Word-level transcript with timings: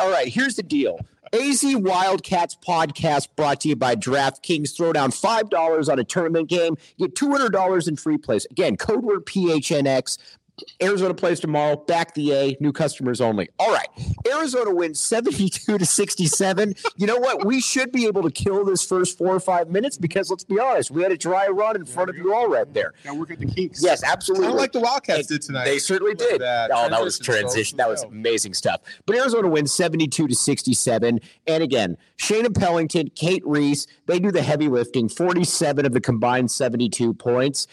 All 0.00 0.10
right, 0.10 0.28
here's 0.28 0.56
the 0.56 0.62
deal. 0.62 1.00
AZ 1.32 1.64
Wildcats 1.64 2.56
podcast 2.56 3.28
brought 3.36 3.60
to 3.60 3.68
you 3.68 3.76
by 3.76 3.96
DraftKings. 3.96 4.76
Throw 4.76 4.92
down 4.92 5.10
$5 5.10 5.90
on 5.90 5.98
a 5.98 6.04
tournament 6.04 6.48
game, 6.48 6.76
get 6.98 7.14
$200 7.14 7.88
in 7.88 7.96
free 7.96 8.18
plays. 8.18 8.46
Again, 8.50 8.76
code 8.76 9.02
word 9.02 9.24
PHNX. 9.24 10.18
Arizona 10.82 11.14
plays 11.14 11.40
tomorrow. 11.40 11.76
Back 11.76 12.14
the 12.14 12.32
A. 12.32 12.56
New 12.60 12.72
customers 12.72 13.20
only. 13.20 13.48
All 13.58 13.72
right. 13.72 13.88
Arizona 14.30 14.72
wins 14.74 15.00
72 15.00 15.78
to 15.78 15.86
67. 15.86 16.74
You 16.96 17.06
know 17.06 17.16
what? 17.16 17.44
We 17.44 17.60
should 17.60 17.90
be 17.90 18.06
able 18.06 18.22
to 18.22 18.30
kill 18.30 18.64
this 18.64 18.84
first 18.84 19.16
four 19.18 19.34
or 19.34 19.40
five 19.40 19.70
minutes 19.70 19.96
because 19.96 20.30
let's 20.30 20.44
be 20.44 20.58
honest, 20.60 20.90
we 20.90 21.02
had 21.02 21.10
a 21.10 21.16
dry 21.16 21.48
run 21.48 21.76
in 21.76 21.84
front 21.84 22.10
of 22.10 22.16
you 22.16 22.34
all 22.34 22.48
right 22.48 22.72
there. 22.74 22.92
Now 23.04 23.14
work 23.14 23.30
at 23.30 23.38
the 23.38 23.46
kinks. 23.46 23.82
Yes, 23.82 24.04
absolutely. 24.04 24.46
Kind 24.46 24.54
of 24.54 24.60
like 24.60 24.72
the 24.72 24.80
Wildcats 24.80 25.18
And 25.20 25.28
did 25.28 25.42
tonight. 25.46 25.64
They 25.64 25.78
certainly 25.78 26.14
did. 26.14 26.40
that. 26.42 26.70
Oh, 26.72 26.88
that 26.88 27.02
was 27.02 27.18
Transition, 27.18 27.42
transition. 27.48 27.76
That 27.78 27.88
was 27.88 28.02
amazing 28.04 28.54
stuff. 28.54 28.82
But 29.06 29.16
Arizona 29.16 29.48
wins 29.48 29.72
72 29.72 30.28
to 30.28 30.34
67. 30.34 31.20
And 31.46 31.62
again, 31.62 31.96
Shaina 32.18 32.54
Pellington, 32.56 33.10
Cate 33.14 33.42
Reese, 33.46 33.86
they 34.06 34.18
do 34.18 34.30
the 34.30 34.42
heavy 34.42 34.68
lifting, 34.68 35.08
47 35.08 35.86
of 35.86 35.92
the 35.92 36.00
combined 36.00 36.50
72 36.50 37.14
points. 37.14 37.66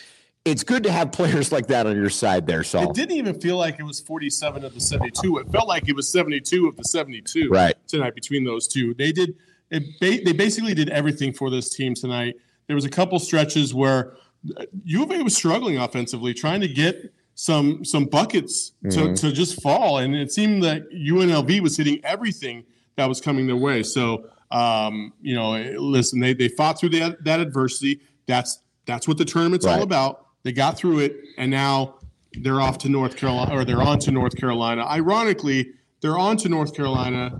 It's 0.45 0.63
good 0.63 0.83
to 0.83 0.91
have 0.91 1.11
players 1.11 1.51
like 1.51 1.67
that 1.67 1.85
on 1.85 1.95
your 1.95 2.09
side 2.09 2.47
there, 2.47 2.63
Saul. 2.63 2.89
It 2.89 2.95
didn't 2.95 3.17
even 3.17 3.39
feel 3.39 3.57
like 3.57 3.77
it 3.79 3.83
was 3.83 3.99
47 3.99 4.63
of 4.63 4.73
the 4.73 4.79
72. 4.79 5.37
It 5.37 5.51
felt 5.51 5.67
like 5.67 5.89
it 5.89 5.95
was 5.95 6.09
72 6.11 6.67
of 6.67 6.77
the 6.77 6.83
72 6.83 7.49
Right. 7.49 7.75
tonight 7.87 8.15
between 8.15 8.45
those 8.45 8.67
two. 8.67 8.93
They 8.93 9.11
did 9.11 9.35
it 9.71 9.83
they 9.99 10.33
basically 10.33 10.73
did 10.73 10.89
everything 10.89 11.31
for 11.31 11.51
this 11.51 11.69
team 11.69 11.93
tonight. 11.93 12.35
There 12.65 12.75
was 12.75 12.85
a 12.85 12.89
couple 12.89 13.19
stretches 13.19 13.71
where 13.73 14.13
U 14.83 15.03
of 15.03 15.11
A 15.11 15.21
was 15.23 15.35
struggling 15.35 15.77
offensively, 15.77 16.33
trying 16.33 16.61
to 16.61 16.67
get 16.67 17.13
some 17.35 17.85
some 17.85 18.05
buckets 18.05 18.71
to, 18.89 19.15
to 19.15 19.31
just 19.31 19.61
fall, 19.61 19.99
and 19.99 20.15
it 20.15 20.31
seemed 20.31 20.63
that 20.63 20.89
UNLV 20.91 21.59
was 21.61 21.77
hitting 21.77 21.99
everything 22.03 22.63
that 22.95 23.07
was 23.07 23.21
coming 23.21 23.45
their 23.45 23.55
way. 23.57 23.83
So, 23.83 24.25
um, 24.49 25.13
you 25.21 25.35
know, 25.35 25.51
listen, 25.77 26.19
they 26.19 26.33
they 26.33 26.47
fought 26.47 26.79
through 26.79 26.89
that 26.89 27.23
that 27.25 27.39
adversity. 27.39 28.01
That's 28.25 28.59
that's 28.85 29.07
what 29.07 29.17
the 29.19 29.25
tournament's 29.25 29.67
Right. 29.67 29.77
all 29.77 29.83
about. 29.83 30.25
They 30.43 30.51
got 30.51 30.77
through 30.77 30.99
it, 30.99 31.17
and 31.37 31.51
now 31.51 31.95
they're 32.33 32.61
off 32.61 32.77
to 32.79 32.89
North 32.89 33.17
Carolina, 33.17 33.55
or 33.55 33.65
they're 33.65 33.81
on 33.81 33.99
to 33.99 34.11
North 34.11 34.35
Carolina. 34.37 34.85
Ironically, 34.85 35.71
they're 36.01 36.17
on 36.17 36.37
to 36.37 36.49
North 36.49 36.75
Carolina 36.75 37.31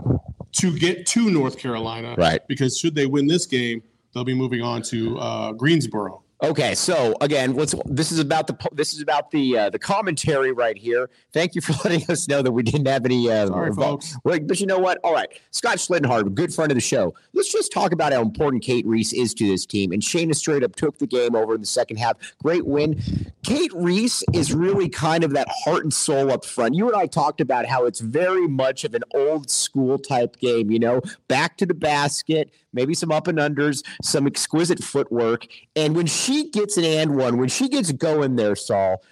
to 0.52 0.76
get 0.76 1.06
to 1.06 1.30
North 1.30 1.58
Carolina, 1.58 2.14
Right. 2.18 2.40
Because 2.48 2.78
should 2.78 2.94
they 2.94 3.06
win 3.06 3.26
this 3.26 3.46
game, 3.46 3.82
they'll 4.12 4.24
be 4.24 4.34
moving 4.34 4.62
on 4.62 4.82
to 4.82 5.18
uh, 5.18 5.52
Greensboro. 5.52 6.22
Okay, 6.42 6.74
so 6.74 7.14
again, 7.20 7.54
let's. 7.54 7.74
This 7.84 8.10
is 8.10 8.18
about 8.18 8.46
the 8.46 8.56
this 8.72 8.94
is 8.94 9.02
about 9.02 9.30
the 9.30 9.58
uh, 9.58 9.70
the 9.70 9.78
commentary 9.78 10.52
right 10.52 10.76
here. 10.76 11.10
Thank 11.34 11.54
you 11.54 11.60
for 11.60 11.72
letting 11.88 12.10
us 12.10 12.28
know 12.28 12.40
that 12.40 12.50
we 12.50 12.62
didn't 12.62 12.86
have 12.86 13.04
any. 13.04 13.30
Uh, 13.30 13.48
Sorry, 13.48 13.72
folks. 13.74 14.16
But 14.24 14.58
you 14.58 14.66
know 14.66 14.78
what? 14.78 14.98
All 15.04 15.12
right, 15.12 15.28
Scott 15.50 15.76
Schlittenhardt, 15.76 16.34
good 16.34 16.54
friend 16.54 16.70
of 16.72 16.76
the 16.76 16.80
show. 16.80 17.14
Let's 17.34 17.52
just 17.52 17.72
talk 17.72 17.92
about 17.92 18.14
how 18.14 18.22
important 18.22 18.62
Cate 18.62 18.86
Reese 18.86 19.12
is 19.12 19.34
to 19.34 19.46
this 19.46 19.66
team. 19.66 19.92
And 19.92 20.00
Shaina 20.00 20.34
straight 20.34 20.64
up 20.64 20.76
took 20.76 20.98
the 20.98 21.06
game 21.06 21.34
over 21.34 21.54
in 21.54 21.60
the 21.60 21.66
second 21.66 21.98
half. 21.98 22.16
Great 22.42 22.64
win. 22.64 23.02
Cate 23.42 23.72
Reese 23.74 24.22
is 24.32 24.54
really 24.54 24.88
kind 24.88 25.24
of 25.24 25.32
that 25.32 25.48
heart 25.50 25.82
and 25.82 25.92
soul 25.92 26.30
up 26.30 26.46
front. 26.46 26.74
You 26.74 26.88
and 26.88 26.96
I 26.96 27.06
talked 27.06 27.42
about 27.42 27.66
how 27.66 27.84
it's 27.84 28.00
very 28.00 28.48
much 28.48 28.84
of 28.84 28.94
an 28.94 29.02
old 29.14 29.50
school 29.50 29.98
type 29.98 30.38
game. 30.38 30.70
You 30.70 30.78
know, 30.78 31.02
back 31.28 31.58
to 31.58 31.66
the 31.66 31.74
basket, 31.74 32.50
maybe 32.72 32.94
some 32.94 33.10
up 33.10 33.26
and 33.26 33.38
unders, 33.38 33.84
some 34.02 34.26
exquisite 34.26 34.82
footwork. 34.82 35.46
And 35.76 35.94
when 35.94 36.06
she 36.06 36.50
gets 36.50 36.76
an 36.76 36.84
and 36.84 37.16
one, 37.16 37.38
when 37.38 37.48
she 37.48 37.68
gets 37.68 37.92
going 37.92 38.36
there, 38.36 38.56
Saul, 38.56 39.02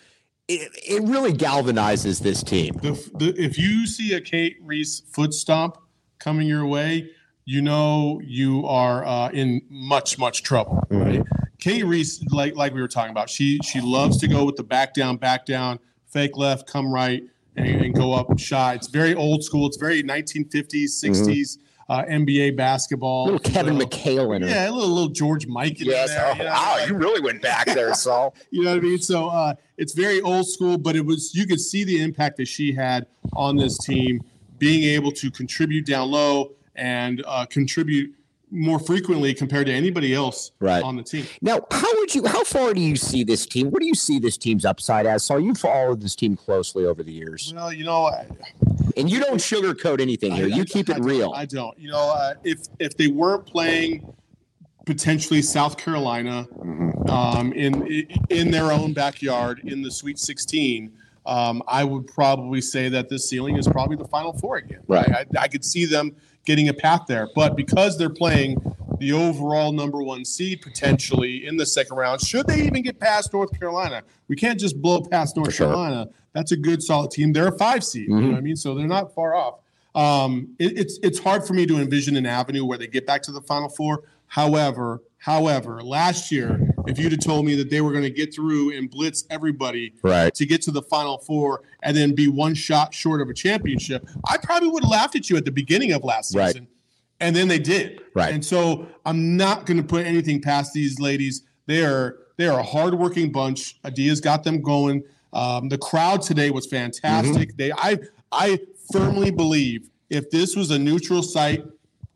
it, 0.49 0.71
it 0.75 1.03
really 1.03 1.33
galvanizes 1.33 2.21
this 2.23 2.43
team. 2.43 2.75
The, 2.83 2.93
the, 3.15 3.43
if 3.43 3.59
you 3.59 3.87
see 3.87 4.15
a 4.15 4.21
Cate 4.21 4.57
Reese 4.63 5.01
foot 5.01 5.35
stomp 5.35 5.79
coming 6.19 6.49
your 6.49 6.67
way, 6.67 7.11
you 7.45 7.63
know 7.63 8.21
you 8.25 8.67
are 8.67 9.07
uh, 9.07 9.31
in 9.31 9.63
much 9.71 10.19
much 10.19 10.43
trouble, 10.43 10.87
right? 10.91 11.23
Cate 11.59 11.85
Reese, 11.85 12.23
like 12.31 12.55
like 12.57 12.75
we 12.75 12.81
were 12.81 12.89
talking 12.89 13.11
about, 13.11 13.31
she 13.31 13.59
she 13.65 13.81
loves 13.81 14.19
to 14.19 14.29
go 14.29 14.45
with 14.45 14.57
the 14.57 14.63
back 14.63 14.93
down, 14.93 15.17
back 15.17 15.47
down, 15.47 15.79
fake 16.07 16.37
left, 16.37 16.67
come 16.67 16.93
right, 16.93 17.23
and, 17.57 17.67
and 17.87 17.95
go 17.95 18.13
up 18.13 18.39
shot. 18.39 18.77
It's 18.77 18.89
very 18.89 19.15
old 19.15 19.43
school. 19.43 19.67
It's 19.67 19.79
very 19.79 20.03
1950s, 20.03 21.03
60s 21.03 21.59
uh, 21.89 22.05
NBA 22.05 22.57
basketball. 22.57 23.25
Little 23.25 23.39
Kevin 23.41 23.79
So- 23.81 23.87
McHale 23.87 24.37
in 24.37 24.43
her. 24.43 24.49
Yeah, 24.49 24.69
a 24.69 24.73
little, 24.73 24.89
little 24.91 25.09
George 25.09 25.47
Mikan 25.49 25.77
Yes. 25.87 26.11
there. 26.11 26.27
Oh, 26.27 26.33
you 26.33 26.39
know, 26.45 26.51
wow, 26.51 26.85
you 26.87 26.95
really 26.95 27.21
went 27.21 27.41
back 27.43 27.67
there, 27.67 27.95
Saul. 27.95 28.35
you 28.51 28.63
know 28.65 28.71
what 28.73 28.79
I 28.79 28.83
mean? 28.83 28.99
So 28.99 29.29
uh, 29.29 29.55
it's 29.77 29.95
very 29.95 30.21
old 30.21 30.47
school, 30.49 30.77
but 30.79 30.97
it 30.97 31.05
was 31.05 31.35
you 31.35 31.47
could 31.47 31.61
see 31.61 31.85
the 31.85 32.03
impact 32.03 32.37
that 32.39 32.49
she 32.49 32.73
had 32.73 33.07
on 33.33 33.57
this 33.57 33.79
team, 33.79 34.23
being 34.59 34.85
able 34.85 35.13
to 35.13 35.31
contribute 35.31 35.87
down 35.87 36.11
low 36.11 36.53
and 36.77 37.23
uh, 37.27 37.47
contribute 37.47 38.15
more 38.51 38.79
frequently 38.79 39.35
compared 39.35 39.67
to 39.67 39.73
anybody 39.73 40.15
else 40.15 40.53
Right. 40.61 40.83
on 40.83 40.97
the 40.97 41.03
team. 41.03 41.27
Now, 41.43 41.61
how 41.71 41.89
would 41.99 42.15
you? 42.15 42.27
How 42.27 42.45
far 42.45 42.73
do 42.75 42.81
you 42.81 42.97
see 42.97 43.25
this 43.25 43.47
team? 43.47 43.71
What 43.71 43.81
do 43.81 43.87
you 43.87 43.95
see 43.95 44.19
this 44.19 44.37
team's 44.37 44.65
upside 44.65 45.07
as? 45.07 45.23
So 45.25 45.37
you 45.37 45.55
followed 45.55 46.01
this 46.01 46.17
team 46.17 46.37
closely 46.37 46.85
over 46.87 47.03
the 47.03 47.13
years, 47.13 47.53
Well, 47.55 47.73
you 47.73 47.85
know, 47.85 48.07
I, 48.07 48.27
and 48.97 49.11
you 49.11 49.21
don't 49.21 49.39
sugarcoat 49.39 50.01
anything 50.01 50.33
here. 50.33 50.47
I- 50.47 50.49
You 50.57 50.63
I- 50.63 50.67
keep 50.67 50.89
it 50.89 50.99
real. 51.01 51.33
I 51.35 51.45
don't. 51.45 51.79
You 51.79 51.91
know, 51.91 52.11
uh, 52.13 52.35
if 52.45 52.59
if 52.79 52.97
they 52.97 53.09
weren't 53.09 53.47
playing 53.47 54.13
potentially 54.87 55.43
South 55.43 55.77
Carolina 55.77 56.47
Mm-hmm. 56.59 57.11
um, 57.11 57.53
in 57.53 58.07
in 58.31 58.51
their 58.51 58.73
own 58.73 58.93
backyard 58.93 59.61
in 59.65 59.83
the 59.83 59.91
Sweet 59.91 60.19
16, 60.19 60.93
um, 61.27 61.63
I 61.69 61.85
would 61.85 62.07
probably 62.07 62.61
say 62.63 62.89
that 62.89 63.09
this 63.11 63.29
ceiling 63.29 63.57
is 63.59 63.67
probably 63.69 63.97
the 63.97 64.09
Final 64.09 64.33
Four 64.33 64.57
again. 64.57 64.81
Right. 64.89 65.11
I, 65.11 65.25
I 65.39 65.49
could 65.49 65.65
see 65.65 65.85
them 65.85 66.17
getting 66.49 66.71
a 66.71 66.75
path 66.75 67.03
there, 67.07 67.29
but 67.35 67.55
because 67.57 67.99
they're 67.99 68.09
playing 68.09 68.57
the 68.99 69.13
overall 69.13 69.71
number 69.71 70.03
one 70.03 70.25
seed 70.25 70.63
potentially 70.63 71.47
in 71.47 71.59
the 71.59 71.67
second 71.67 71.95
round, 71.99 72.23
should 72.23 72.47
they 72.47 72.63
even 72.63 72.81
get 72.83 72.99
past 72.99 73.35
North 73.35 73.57
Carolina, 73.61 74.03
we 74.29 74.35
can't 74.35 74.59
just 74.59 74.81
blow 74.81 75.03
past 75.03 75.37
North 75.37 75.53
sure. 75.55 75.67
Carolina. 75.69 76.09
That's 76.33 76.51
a 76.53 76.57
good 76.57 76.83
solid 76.83 77.11
team. 77.11 77.35
They're 77.35 77.49
a 77.49 77.59
five 77.59 77.85
seed. 77.85 78.09
You 78.09 78.15
know 78.15 78.21
Mm-hmm. 78.21 78.31
what 78.33 78.39
I 78.39 78.41
mean? 78.41 78.57
So 78.57 78.75
they're 78.75 78.87
not 78.87 79.15
far 79.15 79.35
off. 79.35 79.59
Um, 79.95 80.49
it, 80.59 80.79
it's 80.79 80.99
it's 81.03 81.19
hard 81.19 81.47
for 81.47 81.53
me 81.53 81.67
to 81.67 81.79
envision 81.79 82.17
an 82.17 82.25
avenue 82.27 82.65
where 82.65 82.79
they 82.79 82.87
get 82.87 83.07
back 83.07 83.23
to 83.23 83.33
the 83.33 83.41
Final 83.43 83.69
Four. 83.69 84.05
However, 84.27 85.03
however, 85.19 85.83
last 85.83 86.33
year, 86.33 86.68
if 86.89 86.99
you'd 86.99 87.13
have 87.13 87.21
told 87.21 87.45
me 87.47 87.55
that 87.57 87.71
they 87.71 87.81
were 87.81 87.93
going 87.93 88.05
to 88.05 88.11
get 88.11 88.35
through 88.35 88.77
and 88.77 88.91
blitz 88.91 89.25
everybody 89.31 89.93
Right. 90.03 90.35
to 90.35 90.47
get 90.47 90.63
to 90.63 90.71
the 90.71 90.83
Final 90.83 91.19
Four 91.19 91.63
and 91.83 91.97
then 91.97 92.15
be 92.15 92.29
one 92.29 92.55
shot 92.55 92.95
short 92.95 93.21
of 93.21 93.29
a 93.29 93.35
championship, 93.35 94.07
I 94.27 94.37
probably 94.39 94.69
would 94.69 94.83
have 94.85 94.91
laughed 94.91 95.17
at 95.17 95.29
you 95.31 95.37
at 95.37 95.45
the 95.45 95.51
beginning 95.53 95.93
of 95.93 96.03
last 96.05 96.35
Right. 96.35 96.49
season. 96.53 96.69
And 97.21 97.35
then 97.35 97.49
they 97.49 97.59
did. 97.59 98.01
Right. 98.15 98.33
And 98.33 98.45
so 98.45 98.87
I'm 99.05 99.37
not 99.37 99.67
going 99.67 99.77
to 99.77 99.83
put 99.83 100.07
anything 100.07 100.41
past 100.41 100.73
these 100.73 100.99
ladies. 101.01 101.43
They 101.67 101.85
are 101.85 102.17
they 102.37 102.47
are 102.47 102.61
a 102.61 102.63
hardworking 102.63 103.33
bunch. 103.33 103.79
Adia's 103.85 104.21
got 104.21 104.45
them 104.45 104.63
going. 104.63 105.03
Um, 105.33 105.69
the 105.69 105.79
crowd 105.79 106.23
today 106.23 106.51
was 106.51 106.67
fantastic. 106.67 107.57
They 107.57 107.73
I 107.73 107.99
I 108.31 108.61
firmly 108.93 109.31
believe 109.33 109.91
if 110.11 110.31
this 110.31 110.55
was 110.55 110.71
a 110.71 110.79
neutral 110.79 111.23
site 111.23 111.65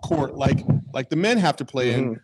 court 0.02 0.36
like 0.36 0.60
like 0.94 1.10
the 1.10 1.16
men 1.16 1.38
have 1.38 1.56
to 1.56 1.64
play 1.64 1.92
in, 1.94 2.20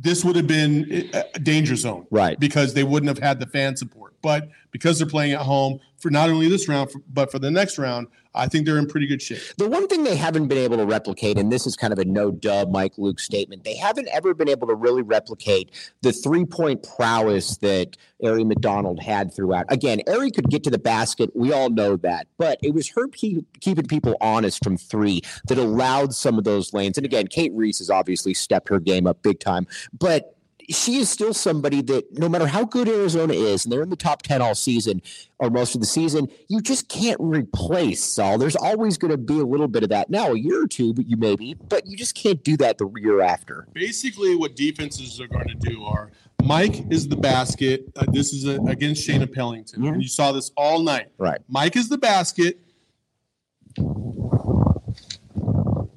this 0.00 0.24
would 0.24 0.36
have 0.36 0.46
been 0.46 1.10
uh, 1.14 1.22
a 1.34 1.38
danger 1.38 1.76
zone. 1.76 2.06
Right. 2.10 2.38
Because 2.38 2.74
they 2.74 2.84
wouldn't 2.84 3.08
have 3.08 3.18
had 3.18 3.40
the 3.40 3.46
fan 3.46 3.76
support. 3.76 4.13
But 4.24 4.48
because 4.70 4.98
they're 4.98 5.06
playing 5.06 5.32
at 5.32 5.42
home 5.42 5.80
for 5.98 6.10
not 6.10 6.30
only 6.30 6.48
this 6.48 6.66
round, 6.66 6.90
but 7.12 7.30
for 7.30 7.38
the 7.38 7.50
next 7.50 7.76
round, 7.76 8.06
I 8.34 8.48
think 8.48 8.64
they're 8.64 8.78
in 8.78 8.86
pretty 8.86 9.06
good 9.06 9.20
shape. 9.20 9.38
The 9.58 9.68
one 9.68 9.86
thing 9.86 10.02
they 10.02 10.16
haven't 10.16 10.48
been 10.48 10.56
able 10.56 10.78
to 10.78 10.86
replicate, 10.86 11.38
and 11.38 11.52
this 11.52 11.66
is 11.66 11.76
kind 11.76 11.92
of 11.92 11.98
a 11.98 12.06
no 12.06 12.30
dub 12.30 12.72
Mike 12.72 12.94
Luke 12.96 13.20
statement, 13.20 13.64
they 13.64 13.76
haven't 13.76 14.08
ever 14.08 14.32
been 14.32 14.48
able 14.48 14.66
to 14.68 14.74
really 14.74 15.02
replicate 15.02 15.70
the 16.00 16.10
three 16.10 16.46
point 16.46 16.88
prowess 16.96 17.58
that 17.58 17.98
Ari 18.24 18.44
McDonald 18.44 18.98
had 18.98 19.32
throughout. 19.32 19.66
Again, 19.68 20.00
Ari 20.08 20.30
could 20.30 20.48
get 20.48 20.64
to 20.64 20.70
the 20.70 20.78
basket. 20.78 21.30
We 21.34 21.52
all 21.52 21.68
know 21.68 21.96
that. 21.98 22.26
But 22.38 22.58
it 22.62 22.72
was 22.72 22.88
her 22.96 23.08
keeping 23.08 23.86
people 23.86 24.16
honest 24.22 24.64
from 24.64 24.78
three 24.78 25.20
that 25.48 25.58
allowed 25.58 26.14
some 26.14 26.38
of 26.38 26.44
those 26.44 26.72
lanes. 26.72 26.96
And 26.96 27.04
again, 27.04 27.26
Cate 27.26 27.52
Reese 27.54 27.78
has 27.78 27.90
obviously 27.90 28.32
stepped 28.32 28.70
her 28.70 28.80
game 28.80 29.06
up 29.06 29.22
big 29.22 29.38
time. 29.38 29.66
But 29.92 30.34
she 30.70 30.96
is 30.96 31.10
still 31.10 31.34
somebody 31.34 31.82
that 31.82 32.18
no 32.18 32.28
matter 32.28 32.46
how 32.46 32.64
good 32.64 32.88
Arizona 32.88 33.34
is, 33.34 33.64
and 33.64 33.72
they're 33.72 33.82
in 33.82 33.90
the 33.90 33.96
top 33.96 34.22
10 34.22 34.40
all 34.40 34.54
season 34.54 35.02
or 35.38 35.50
most 35.50 35.74
of 35.74 35.80
the 35.80 35.86
season, 35.86 36.28
you 36.48 36.60
just 36.60 36.88
can't 36.88 37.20
replace 37.20 38.02
Saul. 38.02 38.38
There's 38.38 38.56
always 38.56 38.96
going 38.98 39.10
to 39.10 39.16
be 39.16 39.38
a 39.38 39.44
little 39.44 39.68
bit 39.68 39.82
of 39.82 39.88
that. 39.90 40.10
Now, 40.10 40.32
a 40.32 40.38
year 40.38 40.62
or 40.62 40.66
two, 40.66 40.94
but 40.94 41.06
you 41.06 41.16
maybe, 41.16 41.54
but 41.54 41.86
you 41.86 41.96
just 41.96 42.14
can't 42.14 42.42
do 42.42 42.56
that 42.58 42.78
the 42.78 42.88
year 43.00 43.20
after. 43.20 43.66
Basically, 43.72 44.34
what 44.36 44.56
defenses 44.56 45.20
are 45.20 45.28
going 45.28 45.48
to 45.48 45.54
do 45.54 45.84
are 45.84 46.10
Mike 46.42 46.84
is 46.90 47.08
the 47.08 47.16
basket. 47.16 47.90
Uh, 47.96 48.04
this 48.12 48.32
is 48.32 48.46
a, 48.46 48.60
against 48.62 49.06
Shaina 49.06 49.30
Pellington. 49.32 49.82
Mhm. 49.82 49.94
And 49.94 50.02
you 50.02 50.08
saw 50.08 50.32
this 50.32 50.50
all 50.56 50.80
night. 50.80 51.08
Right. 51.18 51.40
Mike 51.48 51.76
is 51.76 51.88
the 51.88 51.98
basket. 51.98 52.58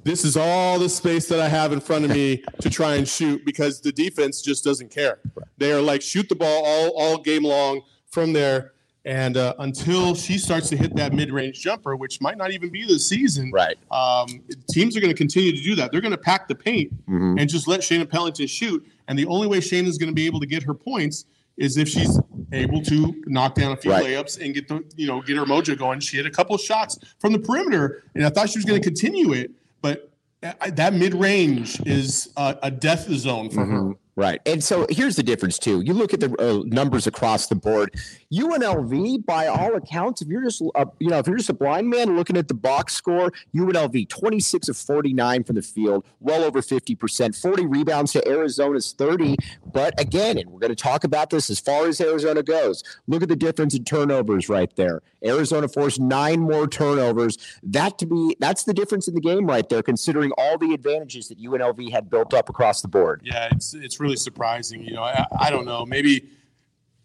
This 0.08 0.24
is 0.24 0.38
all 0.38 0.78
the 0.78 0.88
space 0.88 1.28
that 1.28 1.38
I 1.38 1.48
have 1.50 1.70
in 1.74 1.80
front 1.80 2.06
of 2.06 2.10
me 2.10 2.42
to 2.62 2.70
try 2.70 2.94
and 2.94 3.06
shoot 3.06 3.44
because 3.44 3.82
the 3.82 3.92
defense 3.92 4.40
just 4.40 4.64
doesn't 4.64 4.90
care. 4.90 5.18
They 5.58 5.70
are 5.70 5.82
like 5.82 6.00
shoot 6.00 6.30
the 6.30 6.34
ball 6.34 6.62
all 6.64 6.88
all 6.96 7.18
game 7.18 7.44
long 7.44 7.82
from 8.10 8.32
there, 8.32 8.72
and 9.04 9.36
uh, 9.36 9.52
until 9.58 10.14
she 10.14 10.38
starts 10.38 10.70
to 10.70 10.78
hit 10.78 10.96
that 10.96 11.12
mid 11.12 11.30
range 11.30 11.60
jumper, 11.60 11.94
which 11.94 12.22
might 12.22 12.38
not 12.38 12.52
even 12.52 12.70
be 12.70 12.86
the 12.86 12.98
season. 12.98 13.50
Right. 13.52 13.76
Um, 13.90 14.40
teams 14.70 14.96
are 14.96 15.00
going 15.00 15.12
to 15.12 15.16
continue 15.16 15.52
to 15.54 15.62
do 15.62 15.74
that. 15.74 15.92
They're 15.92 16.00
going 16.00 16.12
to 16.12 16.16
pack 16.16 16.48
the 16.48 16.54
paint 16.54 16.90
Mhm. 17.06 17.38
and 17.38 17.50
just 17.50 17.68
let 17.68 17.80
Shaina 17.80 18.08
Pellington 18.08 18.46
shoot. 18.46 18.82
And 19.08 19.18
the 19.18 19.26
only 19.26 19.46
way 19.46 19.58
Shaina's 19.58 19.98
going 19.98 20.08
to 20.10 20.14
be 20.14 20.24
able 20.24 20.40
to 20.40 20.46
get 20.46 20.62
her 20.62 20.72
points 20.72 21.26
is 21.58 21.76
if 21.76 21.86
she's 21.86 22.18
able 22.52 22.80
to 22.80 23.14
knock 23.26 23.56
down 23.56 23.72
a 23.72 23.76
few 23.76 23.90
Right. 23.90 24.06
layups 24.06 24.40
and 24.42 24.54
get 24.54 24.68
the 24.68 24.82
you 24.96 25.06
know 25.06 25.20
get 25.20 25.36
her 25.36 25.44
mojo 25.44 25.76
going. 25.76 26.00
She 26.00 26.16
had 26.16 26.24
a 26.24 26.30
couple 26.30 26.54
of 26.54 26.62
shots 26.62 26.98
from 27.18 27.34
the 27.34 27.38
perimeter, 27.38 28.04
and 28.14 28.24
I 28.24 28.30
thought 28.30 28.48
she 28.48 28.56
was 28.58 28.64
going 28.64 28.80
to 28.80 28.84
continue 28.88 29.34
it, 29.34 29.50
but 29.80 30.10
uh, 30.42 30.70
that 30.70 30.94
mid 30.94 31.14
range 31.14 31.80
is 31.86 32.32
a, 32.36 32.56
a 32.64 32.70
death 32.70 33.08
zone 33.08 33.50
for 33.50 33.64
mm-hmm. 33.64 33.88
her. 33.90 33.94
Right. 34.18 34.40
And 34.46 34.64
so 34.64 34.84
here's 34.90 35.14
the 35.14 35.22
difference, 35.22 35.60
too. 35.60 35.80
You 35.80 35.94
look 35.94 36.12
at 36.12 36.18
the 36.18 36.34
uh, 36.40 36.64
numbers 36.66 37.06
across 37.06 37.46
the 37.46 37.54
board. 37.54 37.94
UNLV, 38.32 39.24
by 39.24 39.46
all 39.46 39.76
accounts, 39.76 40.22
if 40.22 40.26
you're 40.26 40.42
just, 40.42 40.60
uh, 40.74 40.86
you 40.98 41.08
know, 41.08 41.18
if 41.18 41.28
you're 41.28 41.36
just 41.36 41.50
a 41.50 41.54
blind 41.54 41.88
man 41.88 42.16
looking 42.16 42.36
at 42.36 42.48
the 42.48 42.54
box 42.54 42.94
score, 42.94 43.32
UNLV 43.54 44.08
26 44.08 44.70
of 44.70 44.76
49 44.76 45.44
from 45.44 45.54
the 45.54 45.62
field, 45.62 46.04
well 46.18 46.42
over 46.42 46.60
50%, 46.60 47.40
40 47.40 47.66
rebounds 47.66 48.10
to 48.14 48.26
Arizona's 48.26 48.90
30. 48.90 49.36
But 49.72 49.98
again, 50.00 50.36
and 50.36 50.50
we're 50.50 50.58
going 50.58 50.74
to 50.74 50.82
talk 50.82 51.04
about 51.04 51.30
this 51.30 51.48
as 51.48 51.60
far 51.60 51.86
as 51.86 52.00
Arizona 52.00 52.42
goes. 52.42 52.82
Look 53.06 53.22
at 53.22 53.28
the 53.28 53.36
difference 53.36 53.76
in 53.76 53.84
turnovers 53.84 54.48
right 54.48 54.74
there. 54.74 55.00
Arizona 55.24 55.68
forced 55.68 56.00
nine 56.00 56.40
more 56.40 56.66
turnovers. 56.66 57.38
That 57.62 57.98
to 57.98 58.06
be, 58.06 58.36
that's 58.40 58.64
the 58.64 58.74
difference 58.74 59.08
in 59.08 59.14
the 59.14 59.20
game 59.20 59.46
right 59.46 59.68
there, 59.68 59.82
considering 59.82 60.32
all 60.38 60.58
the 60.58 60.74
advantages 60.74 61.28
that 61.28 61.40
UNLV 61.40 61.90
had 61.90 62.10
built 62.10 62.34
up 62.34 62.48
across 62.48 62.82
the 62.82 62.88
board. 62.88 63.22
Yeah, 63.24 63.48
it's 63.52 63.74
it's 63.74 64.00
really 64.00 64.07
surprising. 64.16 64.82
You 64.84 64.94
know, 64.94 65.02
I, 65.02 65.26
I 65.38 65.50
don't 65.50 65.64
know. 65.66 65.84
Maybe 65.86 66.28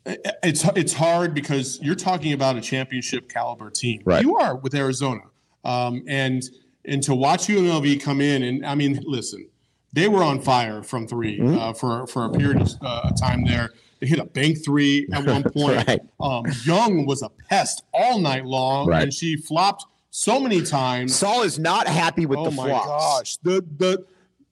it's 0.06 0.66
it's 0.76 0.94
hard 0.94 1.34
because 1.34 1.80
you're 1.82 1.96
talking 1.96 2.34
about 2.34 2.58
a 2.58 2.62
championship 2.62 3.30
caliber 3.30 3.70
team. 3.70 4.02
Right. 4.06 4.22
You 4.22 4.36
are 4.38 4.56
with 4.56 4.76
Arizona, 4.76 5.22
um, 5.64 6.04
and 6.08 6.44
and 6.86 7.02
to 7.04 7.16
watch 7.16 7.48
UNLV 7.48 8.02
come 8.02 8.20
in 8.20 8.44
and 8.44 8.66
I 8.66 8.76
mean, 8.76 9.00
listen, 9.06 9.48
they 9.94 10.10
were 10.10 10.22
on 10.24 10.42
fire 10.42 10.84
from 10.84 11.08
3 11.08 11.40
Mhm. 11.40 11.58
uh, 11.58 11.74
for 11.74 12.06
for 12.08 12.26
a 12.26 12.30
period 12.32 12.62
of 12.62 12.70
uh, 12.82 13.12
time 13.12 13.46
there. 13.46 13.70
They 14.02 14.08
hit 14.08 14.20
a 14.20 14.26
bank 14.26 14.58
three 14.66 15.08
at 15.14 15.26
one 15.34 15.44
point. 15.44 15.88
Right. 15.88 16.02
um, 16.20 16.44
Young 16.66 17.06
was 17.06 17.22
a 17.22 17.30
pest 17.50 17.84
all 17.94 18.20
night 18.20 18.46
long, 18.46 18.88
Right. 18.88 19.04
and 19.04 19.14
she 19.14 19.38
flopped 19.38 19.86
so 20.10 20.38
many 20.42 20.62
times. 20.62 21.16
Saul 21.16 21.44
is 21.44 21.58
not 21.58 21.88
happy 21.88 22.26
with 22.26 22.40
oh 22.40 22.46
the 22.46 22.52
my 22.52 22.68
flops. 22.68 22.88
gosh, 22.88 23.38
the 23.38 23.66
the 23.78 24.06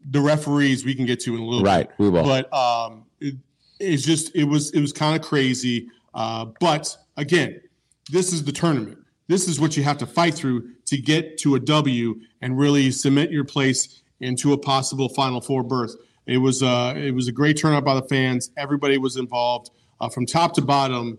the 0.09 0.19
referees 0.21 0.83
we 0.85 0.95
can 0.95 1.05
get 1.05 1.19
to 1.21 1.35
in 1.35 1.41
a 1.41 1.45
little 1.45 1.61
bit 1.63 1.67
Right, 1.69 1.89
we 1.97 2.09
will. 2.09 2.23
but 2.23 2.51
um, 2.53 3.05
it, 3.19 3.35
it's 3.79 4.03
just 4.03 4.35
it 4.35 4.45
was 4.45 4.71
it 4.71 4.81
was 4.81 4.91
kind 4.93 5.19
of 5.19 5.25
crazy. 5.27 5.89
Uh, 6.13 6.45
but 6.59 6.95
again, 7.17 7.61
this 8.11 8.33
is 8.33 8.43
the 8.43 8.51
tournament. 8.51 8.97
This 9.27 9.47
is 9.47 9.59
what 9.59 9.77
you 9.77 9.83
have 9.83 9.97
to 9.99 10.05
fight 10.05 10.33
through 10.33 10.69
to 10.85 10.97
get 10.97 11.37
to 11.39 11.55
a 11.55 11.59
W 11.59 12.19
and 12.41 12.57
really 12.57 12.91
cement 12.91 13.31
your 13.31 13.45
place 13.45 14.01
into 14.19 14.53
a 14.53 14.57
possible 14.57 15.07
Final 15.09 15.39
Four 15.41 15.63
berth. 15.63 15.95
It 16.25 16.37
was 16.37 16.61
uh, 16.61 16.93
it 16.97 17.11
was 17.11 17.27
a 17.27 17.31
great 17.31 17.57
turnout 17.57 17.85
by 17.85 17.93
the 17.95 18.03
fans. 18.03 18.51
Everybody 18.57 18.97
was 18.97 19.17
involved 19.17 19.71
uh, 19.99 20.09
from 20.09 20.25
top 20.25 20.53
to 20.55 20.61
bottom. 20.61 21.17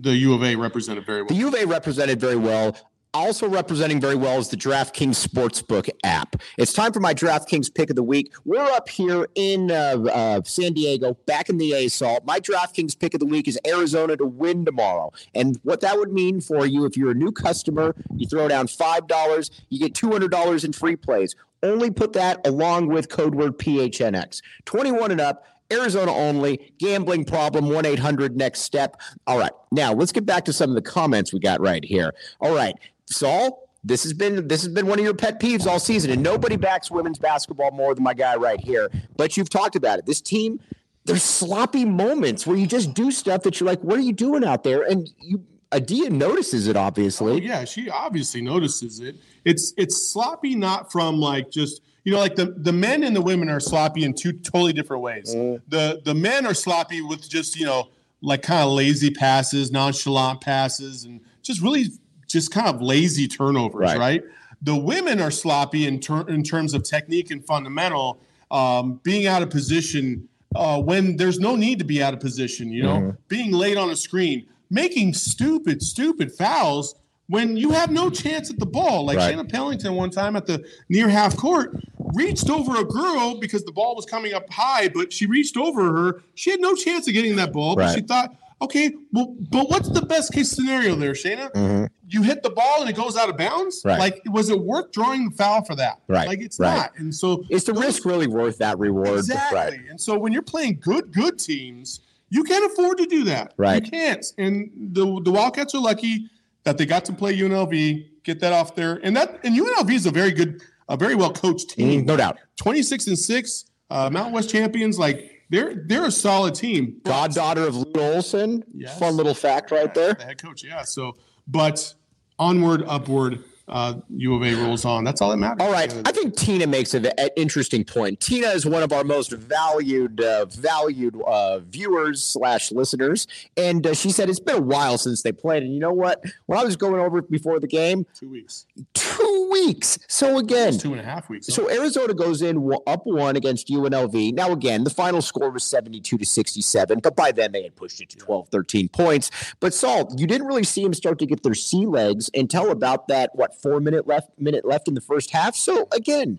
The 0.00 0.14
U 0.14 0.34
of 0.34 0.44
A 0.44 0.54
represented 0.54 1.06
very 1.06 1.22
well. 1.22 1.28
The 1.28 1.34
U 1.36 1.48
of 1.48 1.54
A 1.54 1.64
represented 1.64 2.20
very 2.20 2.36
well. 2.36 2.76
Also 3.14 3.48
representing 3.48 4.00
very 4.00 4.14
well 4.14 4.38
is 4.38 4.48
the 4.48 4.56
DraftKings 4.56 5.26
Sportsbook 5.26 5.88
app. 6.04 6.36
It's 6.58 6.74
time 6.74 6.92
for 6.92 7.00
my 7.00 7.14
DraftKings 7.14 7.74
pick 7.74 7.88
of 7.88 7.96
the 7.96 8.02
week. 8.02 8.34
We're 8.44 8.60
up 8.60 8.90
here 8.90 9.28
in 9.34 9.70
uh, 9.70 10.04
uh, 10.12 10.42
San 10.44 10.74
Diego, 10.74 11.14
back 11.24 11.48
in 11.48 11.56
the 11.56 11.70
ASAult. 11.70 12.26
My 12.26 12.38
DraftKings 12.38 12.98
pick 12.98 13.14
of 13.14 13.20
the 13.20 13.26
week 13.26 13.48
is 13.48 13.58
Arizona 13.66 14.16
to 14.18 14.26
win 14.26 14.66
tomorrow. 14.66 15.10
And 15.34 15.58
what 15.62 15.80
that 15.80 15.96
would 15.96 16.12
mean 16.12 16.42
for 16.42 16.66
you 16.66 16.84
if 16.84 16.98
you're 16.98 17.12
a 17.12 17.14
new 17.14 17.32
customer, 17.32 17.94
you 18.14 18.26
throw 18.26 18.46
down 18.46 18.66
$5, 18.66 19.50
you 19.70 19.78
get 19.78 19.94
$200 19.94 20.64
in 20.64 20.72
free 20.74 20.96
plays. 20.96 21.34
Only 21.62 21.90
put 21.90 22.12
that 22.12 22.46
along 22.46 22.88
with 22.88 23.08
code 23.08 23.34
word 23.34 23.58
PHNX. 23.58 24.42
21 24.66 25.12
and 25.12 25.20
up. 25.20 25.44
Arizona 25.70 26.12
only, 26.12 26.72
gambling 26.78 27.24
problem, 27.24 27.68
1 27.68 27.84
800 27.84 28.36
next 28.36 28.60
step. 28.60 29.00
All 29.26 29.38
right, 29.38 29.52
now 29.70 29.92
let's 29.92 30.12
get 30.12 30.24
back 30.24 30.46
to 30.46 30.52
some 30.52 30.70
of 30.70 30.76
the 30.76 30.82
comments 30.82 31.32
we 31.32 31.40
got 31.40 31.60
right 31.60 31.84
here. 31.84 32.14
All 32.40 32.54
right, 32.54 32.74
Saul, 33.12 33.68
this 33.84 34.02
has 34.02 34.12
been 34.12 34.48
this 34.48 34.62
has 34.62 34.72
been 34.72 34.86
one 34.86 34.98
of 34.98 35.04
your 35.04 35.14
pet 35.14 35.40
peeves 35.40 35.66
all 35.66 35.78
season, 35.78 36.10
and 36.10 36.22
nobody 36.22 36.56
backs 36.56 36.90
women's 36.90 37.18
basketball 37.18 37.70
more 37.70 37.94
than 37.94 38.04
my 38.04 38.14
guy 38.14 38.36
right 38.36 38.60
here. 38.60 38.90
But 39.16 39.36
you've 39.36 39.50
talked 39.50 39.76
about 39.76 39.98
it. 39.98 40.06
This 40.06 40.20
team, 40.20 40.60
there's 41.04 41.22
sloppy 41.22 41.84
moments 41.84 42.46
where 42.46 42.56
you 42.56 42.66
just 42.66 42.94
do 42.94 43.10
stuff 43.10 43.42
that 43.42 43.60
you're 43.60 43.68
like, 43.68 43.80
what 43.80 43.98
are 43.98 44.02
you 44.02 44.12
doing 44.12 44.44
out 44.44 44.62
there? 44.64 44.82
And 44.82 45.10
you 45.20 45.44
Adia 45.70 46.08
notices 46.08 46.66
it, 46.66 46.76
Oh, 46.76 46.80
obviously. 46.80 47.44
yeah, 47.44 47.64
she 47.64 47.90
obviously 47.90 48.40
notices 48.40 49.00
it. 49.00 49.16
It's 49.44 49.74
it's 49.76 50.10
sloppy, 50.10 50.54
not 50.54 50.90
from 50.90 51.18
like 51.18 51.50
just 51.50 51.82
you 52.04 52.12
know, 52.12 52.18
like 52.18 52.36
the 52.36 52.46
the 52.56 52.72
men 52.72 53.02
and 53.04 53.14
the 53.14 53.20
women 53.20 53.48
are 53.50 53.60
sloppy 53.60 54.04
in 54.04 54.14
two 54.14 54.32
totally 54.32 54.72
different 54.72 55.02
ways. 55.02 55.34
Mm. 55.34 55.60
The 55.68 56.00
the 56.04 56.14
men 56.14 56.46
are 56.46 56.54
sloppy 56.54 57.02
with 57.02 57.28
just 57.28 57.56
you 57.58 57.66
know 57.66 57.88
like 58.22 58.42
kind 58.42 58.62
of 58.62 58.70
lazy 58.72 59.10
passes, 59.10 59.70
nonchalant 59.70 60.40
passes, 60.40 61.04
and 61.04 61.20
just 61.42 61.60
really 61.60 61.86
just 62.28 62.52
kind 62.52 62.68
of 62.68 62.80
lazy 62.80 63.26
turnovers, 63.26 63.80
Right. 63.80 63.98
right? 63.98 64.22
The 64.62 64.76
women 64.76 65.20
are 65.20 65.30
sloppy 65.30 65.86
in 65.86 65.98
ter- 65.98 66.28
in 66.28 66.42
terms 66.42 66.74
of 66.74 66.82
technique 66.82 67.30
and 67.30 67.44
fundamental, 67.44 68.18
um, 68.50 69.00
being 69.02 69.26
out 69.26 69.42
of 69.42 69.50
position 69.50 70.28
uh, 70.56 70.80
when 70.80 71.14
there's 71.18 71.38
no 71.38 71.54
need 71.56 71.78
to 71.78 71.84
be 71.84 72.02
out 72.02 72.14
of 72.14 72.20
position. 72.20 72.72
You 72.72 72.82
know, 72.82 72.94
Mhm. 72.96 73.16
being 73.28 73.52
late 73.52 73.76
on 73.76 73.90
a 73.90 73.96
screen, 73.96 74.46
making 74.70 75.12
stupid, 75.12 75.82
stupid 75.82 76.32
fouls 76.32 76.94
when 77.28 77.54
you 77.58 77.70
have 77.72 77.90
no 77.90 78.08
chance 78.08 78.48
at 78.48 78.58
the 78.58 78.64
ball. 78.64 79.04
Like 79.04 79.18
Right. 79.18 79.28
Shannon 79.30 79.46
Pellington 79.46 79.94
one 79.94 80.08
time 80.10 80.36
at 80.36 80.46
the 80.46 80.64
near 80.88 81.06
half 81.08 81.36
court 81.36 81.76
reached 82.14 82.48
over 82.48 82.80
a 82.80 82.84
girl 82.84 83.34
because 83.38 83.62
the 83.64 83.72
ball 83.72 83.94
was 83.94 84.06
coming 84.06 84.32
up 84.32 84.50
high, 84.50 84.88
but 84.88 85.12
she 85.12 85.26
reached 85.26 85.58
over 85.58 85.84
her. 85.92 86.22
She 86.34 86.50
had 86.50 86.60
no 86.60 86.74
chance 86.74 87.06
of 87.06 87.12
getting 87.12 87.36
that 87.36 87.52
ball, 87.52 87.76
but 87.76 87.94
she 87.94 88.00
thought, 88.00 88.34
okay, 88.60 88.90
well, 89.12 89.34
but 89.50 89.68
what's 89.70 89.88
the 89.88 90.02
best 90.02 90.32
case 90.32 90.50
scenario 90.50 90.94
there, 90.96 91.12
Shaina? 91.12 91.50
Mhm. 91.52 91.88
You 92.08 92.22
hit 92.22 92.42
the 92.42 92.50
ball 92.50 92.80
and 92.80 92.88
it 92.90 92.96
goes 92.96 93.16
out 93.16 93.28
of 93.28 93.36
bounds. 93.36 93.82
Right. 93.84 93.98
Like, 93.98 94.22
was 94.26 94.50
it 94.50 94.58
worth 94.60 94.90
drawing 94.92 95.28
the 95.30 95.36
foul 95.36 95.64
for 95.64 95.74
that? 95.76 96.00
Right. 96.08 96.26
Like, 96.26 96.40
it's 96.40 96.58
Right. 96.58 96.76
not. 96.76 96.92
And 96.96 97.14
so 97.14 97.44
Is 97.50 97.64
the 97.64 97.72
those- 97.72 97.84
risk 97.84 98.04
really 98.04 98.26
worth 98.26 98.58
that 98.58 98.78
reward? 98.78 99.18
Exactly. 99.18 99.58
Right. 99.58 99.80
And 99.90 100.00
so 100.00 100.18
when 100.18 100.32
you're 100.32 100.42
playing 100.42 100.78
good, 100.82 101.12
good 101.12 101.38
teams, 101.38 102.00
you 102.30 102.42
can't 102.44 102.64
afford 102.70 102.98
to 102.98 103.06
do 103.06 103.24
that. 103.24 103.54
Right. 103.56 103.84
You 103.84 103.90
can't. 103.90 104.24
And 104.38 104.70
the 104.92 105.20
the 105.22 105.30
Wildcats 105.30 105.74
are 105.74 105.80
lucky 105.80 106.28
that 106.64 106.76
they 106.78 106.84
got 106.86 107.04
to 107.06 107.12
play 107.12 107.34
UNLV, 107.34 108.04
get 108.24 108.40
that 108.40 108.52
off 108.52 108.74
there. 108.74 109.00
And 109.02 109.16
that 109.16 109.38
and 109.44 109.54
UNLV 109.54 109.94
is 109.94 110.04
a 110.06 110.10
very 110.10 110.32
good, 110.32 110.60
a 110.88 110.96
very 110.96 111.14
well 111.14 111.32
coached 111.32 111.70
team. 111.70 112.02
Mm, 112.02 112.06
no 112.06 112.16
doubt. 112.16 112.38
26 112.56 113.06
and 113.06 113.18
6, 113.18 113.64
uh, 113.90 114.10
Mountain 114.10 114.32
West 114.34 114.50
champions. 114.50 114.98
Like 114.98 115.37
they're 115.50 115.74
they're 115.86 116.06
a 116.06 116.10
solid 116.10 116.54
team. 116.54 117.00
But- 117.04 117.10
Goddaughter 117.10 117.66
of 117.66 117.76
Lute 117.76 117.96
Olson. 117.96 118.64
Yes. 118.74 118.98
Fun 118.98 119.16
little 119.16 119.34
fact 119.34 119.70
right 119.70 119.92
there. 119.94 120.14
The 120.14 120.24
head 120.24 120.42
coach, 120.42 120.64
yeah. 120.64 120.82
So, 120.82 121.14
but 121.46 121.94
onward, 122.38 122.84
upward, 122.86 123.42
uh, 123.68 123.94
U 124.16 124.34
of 124.34 124.42
A 124.42 124.54
rolls 124.54 124.84
on. 124.84 125.04
That's 125.04 125.20
all 125.20 125.30
that 125.30 125.36
matters. 125.36 125.58
All 125.60 125.72
right, 125.72 125.92
I 126.04 126.12
think 126.12 126.36
Tina 126.36 126.66
makes 126.66 126.94
an 126.94 127.10
interesting 127.36 127.84
point. 127.84 128.20
Tina 128.20 128.48
is 128.48 128.66
one 128.66 128.82
of 128.82 128.92
our 128.92 129.04
most 129.04 129.32
valued, 129.32 130.20
uh, 130.20 130.46
valued 130.46 131.20
uh, 131.26 131.60
viewers 131.60 132.22
slash 132.22 132.72
listeners, 132.72 133.26
and 133.56 133.86
uh, 133.86 133.94
she 133.94 134.10
said 134.10 134.28
it's 134.28 134.40
been 134.40 134.56
a 134.56 134.60
while 134.60 134.98
since 134.98 135.22
they 135.22 135.32
played. 135.32 135.62
And 135.62 135.72
you 135.72 135.80
know 135.80 135.92
what? 135.92 136.22
When 136.46 136.58
I 136.58 136.64
was 136.64 136.76
going 136.76 137.00
over 137.00 137.22
before 137.22 137.60
the 137.60 137.68
game, 137.68 138.06
two 138.14 138.30
weeks, 138.30 138.66
two 138.94 139.48
weeks. 139.50 139.98
So 140.08 140.38
again, 140.38 140.78
two 140.78 140.92
and 140.92 141.00
a 141.00 141.04
half 141.04 141.28
weeks. 141.28 141.46
so 141.46 141.70
Arizona 141.70 142.14
goes 142.14 142.42
in 142.42 142.58
up 142.86 143.02
one 143.04 143.36
against 143.36 143.68
UNLV. 143.68 144.34
Now, 144.34 144.52
again, 144.52 144.84
the 144.84 144.90
final 144.90 145.22
score 145.22 145.50
was 145.50 145.64
72 145.64 146.18
to 146.18 146.24
67, 146.24 147.00
but 147.00 147.16
by 147.16 147.32
then 147.32 147.52
they 147.52 147.62
had 147.62 147.76
pushed 147.76 148.00
it 148.00 148.08
to 148.10 148.16
12, 148.16 148.48
13 148.48 148.88
points. 148.88 149.30
But 149.60 149.74
Saul, 149.74 150.12
you 150.16 150.26
didn't 150.26 150.46
really 150.46 150.64
see 150.64 150.82
them 150.82 150.94
start 150.94 151.18
to 151.20 151.26
get 151.26 151.42
their 151.42 151.54
sea 151.54 151.86
legs 151.86 152.30
until 152.34 152.70
about 152.70 153.08
that, 153.08 153.30
what, 153.34 153.57
four 153.60 153.80
minute 153.80 154.06
left 154.06 154.30
minute 154.38 154.64
left 154.64 154.88
in 154.88 154.94
the 154.94 155.00
first 155.00 155.30
half. 155.30 155.54
So 155.56 155.88
again, 155.92 156.38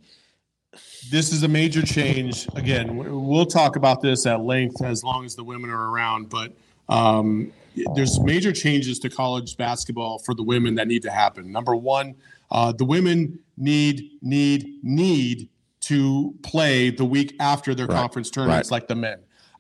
this 1.09 1.31
is 1.31 1.43
a 1.43 1.47
major 1.47 1.81
change. 1.81 2.47
Again, 2.55 2.97
we'll 2.97 3.45
talk 3.45 3.75
about 3.75 4.01
this 4.01 4.25
at 4.25 4.41
length 4.41 4.81
as 4.81 5.03
long 5.03 5.25
as 5.25 5.35
the 5.35 5.43
women 5.43 5.69
are 5.69 5.89
around, 5.89 6.29
but 6.29 6.53
um, 6.89 7.51
there's 7.95 8.19
major 8.19 8.51
changes 8.51 8.99
to 8.99 9.09
college 9.09 9.57
basketball 9.57 10.19
for 10.19 10.33
the 10.33 10.43
women 10.43 10.75
that 10.75 10.87
need 10.87 11.03
to 11.03 11.11
happen. 11.11 11.51
Number 11.51 11.75
one, 11.75 12.15
uh, 12.51 12.71
the 12.71 12.85
women 12.85 13.39
need, 13.57 14.11
need, 14.21 14.79
need 14.83 15.49
to 15.81 16.35
play 16.43 16.89
the 16.89 17.05
week 17.05 17.35
after 17.39 17.73
their 17.73 17.87
right. 17.87 17.95
conference 17.95 18.29
tournaments 18.29 18.69
right. 18.69 18.77
like 18.77 18.87
the 18.87 18.95
men. 18.95 19.19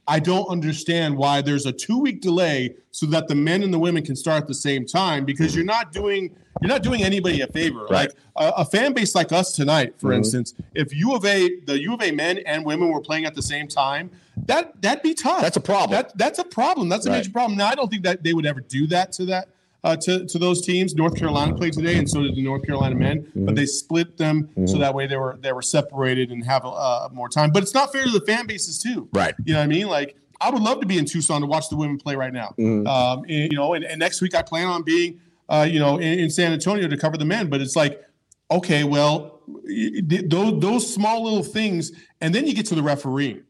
I 0.09 0.19
don't 0.19 0.47
understand 0.47 1.15
why 1.15 1.41
there's 1.41 1.67
a 1.67 1.71
two 1.71 1.99
week 1.99 2.19
delay 2.19 2.73
so 2.89 3.05
that 3.05 3.27
the 3.27 3.35
men 3.35 3.61
and 3.61 3.71
the 3.71 3.77
women 3.77 4.03
can 4.03 4.15
start 4.15 4.41
at 4.41 4.47
the 4.47 4.55
same 4.55 4.85
time 4.85 5.23
because 5.23 5.55
you're 5.55 5.63
not 5.63 5.91
doing 5.91 6.35
you're 6.61 6.69
not 6.69 6.81
doing 6.81 7.03
anybody 7.03 7.41
a 7.41 7.47
favor. 7.47 7.81
Right. 7.83 7.91
Like 7.91 8.15
a, 8.35 8.61
a, 8.61 8.65
fan 8.65 8.93
base 8.93 9.13
like 9.13 9.31
us 9.31 9.53
tonight, 9.53 9.93
for 9.97 10.07
mm-hmm. 10.07 10.17
instance, 10.17 10.55
if 10.73 10.93
U 10.95 11.15
of 11.15 11.23
A 11.25 11.59
the 11.61 11.79
U 11.79 11.93
of 11.93 12.01
A 12.01 12.11
men 12.11 12.39
and 12.39 12.65
women 12.65 12.89
were 12.89 13.01
playing 13.01 13.25
at 13.25 13.35
the 13.35 13.41
same 13.41 13.67
time, 13.67 14.09
that 14.47 14.81
that'd 14.81 15.03
be 15.03 15.13
tough. 15.13 15.41
That's 15.41 15.57
a 15.57 15.61
problem. 15.61 15.91
That, 15.91 16.17
that's 16.17 16.39
a 16.39 16.43
problem. 16.43 16.89
That's 16.89 17.05
a 17.05 17.11
right. 17.11 17.17
major 17.17 17.31
problem. 17.31 17.55
Now 17.55 17.67
I 17.67 17.75
don't 17.75 17.89
think 17.89 18.03
that 18.03 18.23
they 18.23 18.33
would 18.33 18.47
ever 18.47 18.61
do 18.61 18.87
that 18.87 19.11
to 19.13 19.25
that 19.25 19.49
uh, 19.83 19.95
to, 19.95 20.25
to 20.25 20.37
those 20.37 20.65
teams. 20.65 20.95
North 20.95 21.15
Carolina 21.15 21.55
played 21.55 21.73
today, 21.73 21.97
and 21.97 22.09
so 22.09 22.21
did 22.21 22.35
the 22.35 22.43
North 22.43 22.65
Carolina 22.65 22.95
men. 22.95 23.21
Mm-hmm. 23.21 23.45
But 23.45 23.55
they 23.55 23.65
split 23.65 24.17
them 24.17 24.43
mm-hmm. 24.43 24.65
so 24.65 24.77
that 24.77 24.93
way 24.93 25.07
they 25.07 25.17
were 25.17 25.37
they 25.41 25.53
were 25.53 25.61
separated 25.61 26.31
and 26.31 26.43
have 26.45 26.63
uh, 26.65 27.09
more 27.11 27.29
time. 27.29 27.51
But 27.51 27.63
it's 27.63 27.73
not 27.73 27.91
fair 27.91 28.03
to 28.03 28.11
the 28.11 28.21
fan 28.21 28.47
bases 28.47 28.79
too. 28.79 29.09
Right. 29.13 29.33
You 29.45 29.53
know 29.53 29.59
what 29.59 29.63
I 29.63 29.67
mean? 29.67 29.87
Like 29.87 30.15
I 30.41 30.49
would 30.49 30.61
love 30.61 30.79
to 30.81 30.85
be 30.85 30.97
in 30.97 31.05
Tucson 31.05 31.41
to 31.41 31.47
watch 31.47 31.69
the 31.69 31.75
women 31.75 31.97
play 31.97 32.15
right 32.15 32.33
now. 32.33 32.53
Mm-hmm. 32.57 32.87
Um, 32.87 33.19
and, 33.27 33.51
you 33.51 33.57
know, 33.57 33.73
and, 33.73 33.83
and, 33.83 33.99
next 33.99 34.21
week 34.21 34.35
I 34.35 34.41
plan 34.41 34.67
on 34.67 34.83
being, 34.83 35.19
uh, 35.49 35.67
you 35.69 35.79
know, 35.79 35.97
in, 35.97 36.19
in, 36.19 36.29
San 36.29 36.53
Antonio 36.53 36.87
to 36.87 36.97
cover 36.97 37.17
the 37.17 37.25
men. 37.25 37.49
But 37.49 37.61
it's 37.61 37.75
like, 37.75 38.01
okay, 38.49 38.83
well, 38.83 39.41
those 39.47 40.59
those 40.59 40.93
small 40.93 41.23
little 41.23 41.43
things, 41.43 41.91
and 42.21 42.33
then 42.33 42.47
you 42.47 42.53
get 42.53 42.65
to 42.67 42.75
the 42.75 42.83
refereeing, 42.83 43.43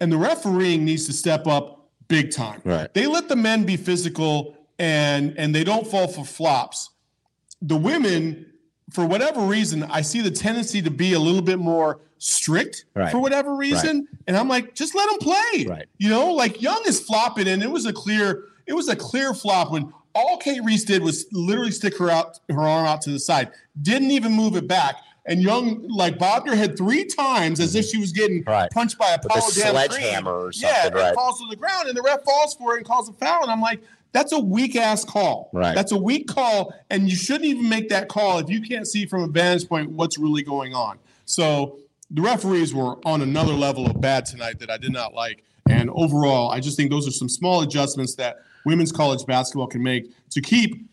and 0.00 0.10
the 0.10 0.16
refereeing 0.16 0.84
needs 0.84 1.06
to 1.06 1.12
step 1.12 1.46
up 1.46 1.90
big 2.08 2.30
time. 2.30 2.60
Right. 2.64 2.92
They 2.94 3.06
let 3.06 3.28
the 3.28 3.36
men 3.36 3.64
be 3.64 3.76
physical 3.76 4.56
and 4.80 5.34
and 5.36 5.54
they 5.54 5.62
don't 5.62 5.86
fall 5.86 6.08
for 6.08 6.24
flops. 6.24 6.90
The 7.62 7.76
women, 7.76 8.46
for 8.90 9.04
whatever 9.04 9.42
reason, 9.42 9.84
I 9.84 10.00
see 10.00 10.22
the 10.22 10.30
tendency 10.30 10.80
to 10.82 10.90
be 10.90 11.12
a 11.12 11.18
little 11.20 11.42
bit 11.42 11.58
more 11.58 12.00
strict 12.18 12.86
right. 12.94 13.12
for 13.12 13.20
whatever 13.20 13.54
reason, 13.54 13.98
right. 13.98 14.18
and 14.26 14.36
I'm 14.36 14.48
like, 14.48 14.74
just 14.74 14.94
let 14.94 15.08
them 15.10 15.18
play. 15.18 15.66
Right. 15.68 15.86
You 15.98 16.08
know, 16.08 16.32
like 16.32 16.62
Young 16.62 16.82
is 16.86 16.98
flopping, 16.98 17.46
and 17.46 17.62
it 17.62 17.70
was 17.70 17.84
a 17.84 17.92
clear 17.92 18.44
it 18.66 18.72
was 18.72 18.88
a 18.88 18.96
clear 18.96 19.34
flop 19.34 19.70
when 19.70 19.92
all 20.14 20.38
Cate 20.38 20.62
Reese 20.64 20.84
did 20.84 21.02
was 21.02 21.26
literally 21.30 21.70
stick 21.70 21.96
her 21.98 22.10
out 22.10 22.40
her 22.48 22.62
arm 22.62 22.86
out 22.86 23.02
to 23.02 23.10
the 23.10 23.20
side, 23.20 23.50
didn't 23.82 24.10
even 24.10 24.32
move 24.32 24.56
it 24.56 24.66
back. 24.66 24.96
And 25.26 25.42
Young 25.42 25.86
like 25.86 26.18
bobbed 26.18 26.48
her 26.48 26.56
head 26.56 26.78
three 26.78 27.04
times 27.04 27.60
as 27.60 27.74
if 27.74 27.84
mm-hmm. 27.84 27.90
she 27.90 27.98
was 27.98 28.12
getting 28.12 28.42
right. 28.46 28.70
punched 28.70 28.98
by 28.98 29.10
a 29.10 29.18
With 29.22 29.44
sledgehammer 29.44 30.46
or 30.46 30.52
something. 30.52 30.92
Yeah, 30.92 31.08
right. 31.08 31.14
falls 31.14 31.38
to 31.40 31.46
the 31.50 31.56
ground, 31.56 31.88
and 31.88 31.96
the 31.96 32.02
ref 32.02 32.24
falls 32.24 32.54
for 32.54 32.74
it 32.74 32.78
and 32.78 32.86
calls 32.86 33.10
a 33.10 33.12
foul. 33.12 33.42
And 33.42 33.52
I'm 33.52 33.60
like, 33.60 33.80
that's 34.12 34.32
a 34.32 34.38
weak 34.38 34.76
ass 34.76 35.04
call. 35.04 35.50
Right. 35.52 35.74
That's 35.74 35.92
a 35.92 35.96
weak 35.98 36.28
call, 36.28 36.74
and 36.90 37.08
you 37.08 37.16
shouldn't 37.16 37.44
even 37.44 37.68
make 37.68 37.88
that 37.90 38.08
call 38.08 38.38
if 38.38 38.48
you 38.48 38.60
can't 38.60 38.86
see 38.86 39.06
from 39.06 39.22
a 39.22 39.28
vantage 39.28 39.68
point 39.68 39.90
what's 39.90 40.18
really 40.18 40.42
going 40.42 40.74
on. 40.74 40.98
So 41.24 41.78
the 42.10 42.22
referees 42.22 42.74
were 42.74 42.96
on 43.06 43.22
another 43.22 43.52
level 43.52 43.86
of 43.86 44.00
bad 44.00 44.26
tonight 44.26 44.58
that 44.58 44.70
I 44.70 44.76
did 44.76 44.92
not 44.92 45.14
like. 45.14 45.44
And 45.68 45.90
overall, 45.90 46.50
I 46.50 46.58
just 46.58 46.76
think 46.76 46.90
those 46.90 47.06
are 47.06 47.12
some 47.12 47.28
small 47.28 47.62
adjustments 47.62 48.16
that 48.16 48.38
women's 48.66 48.90
college 48.90 49.24
basketball 49.26 49.68
can 49.68 49.82
make 49.82 50.12
to 50.30 50.40
keep 50.40 50.88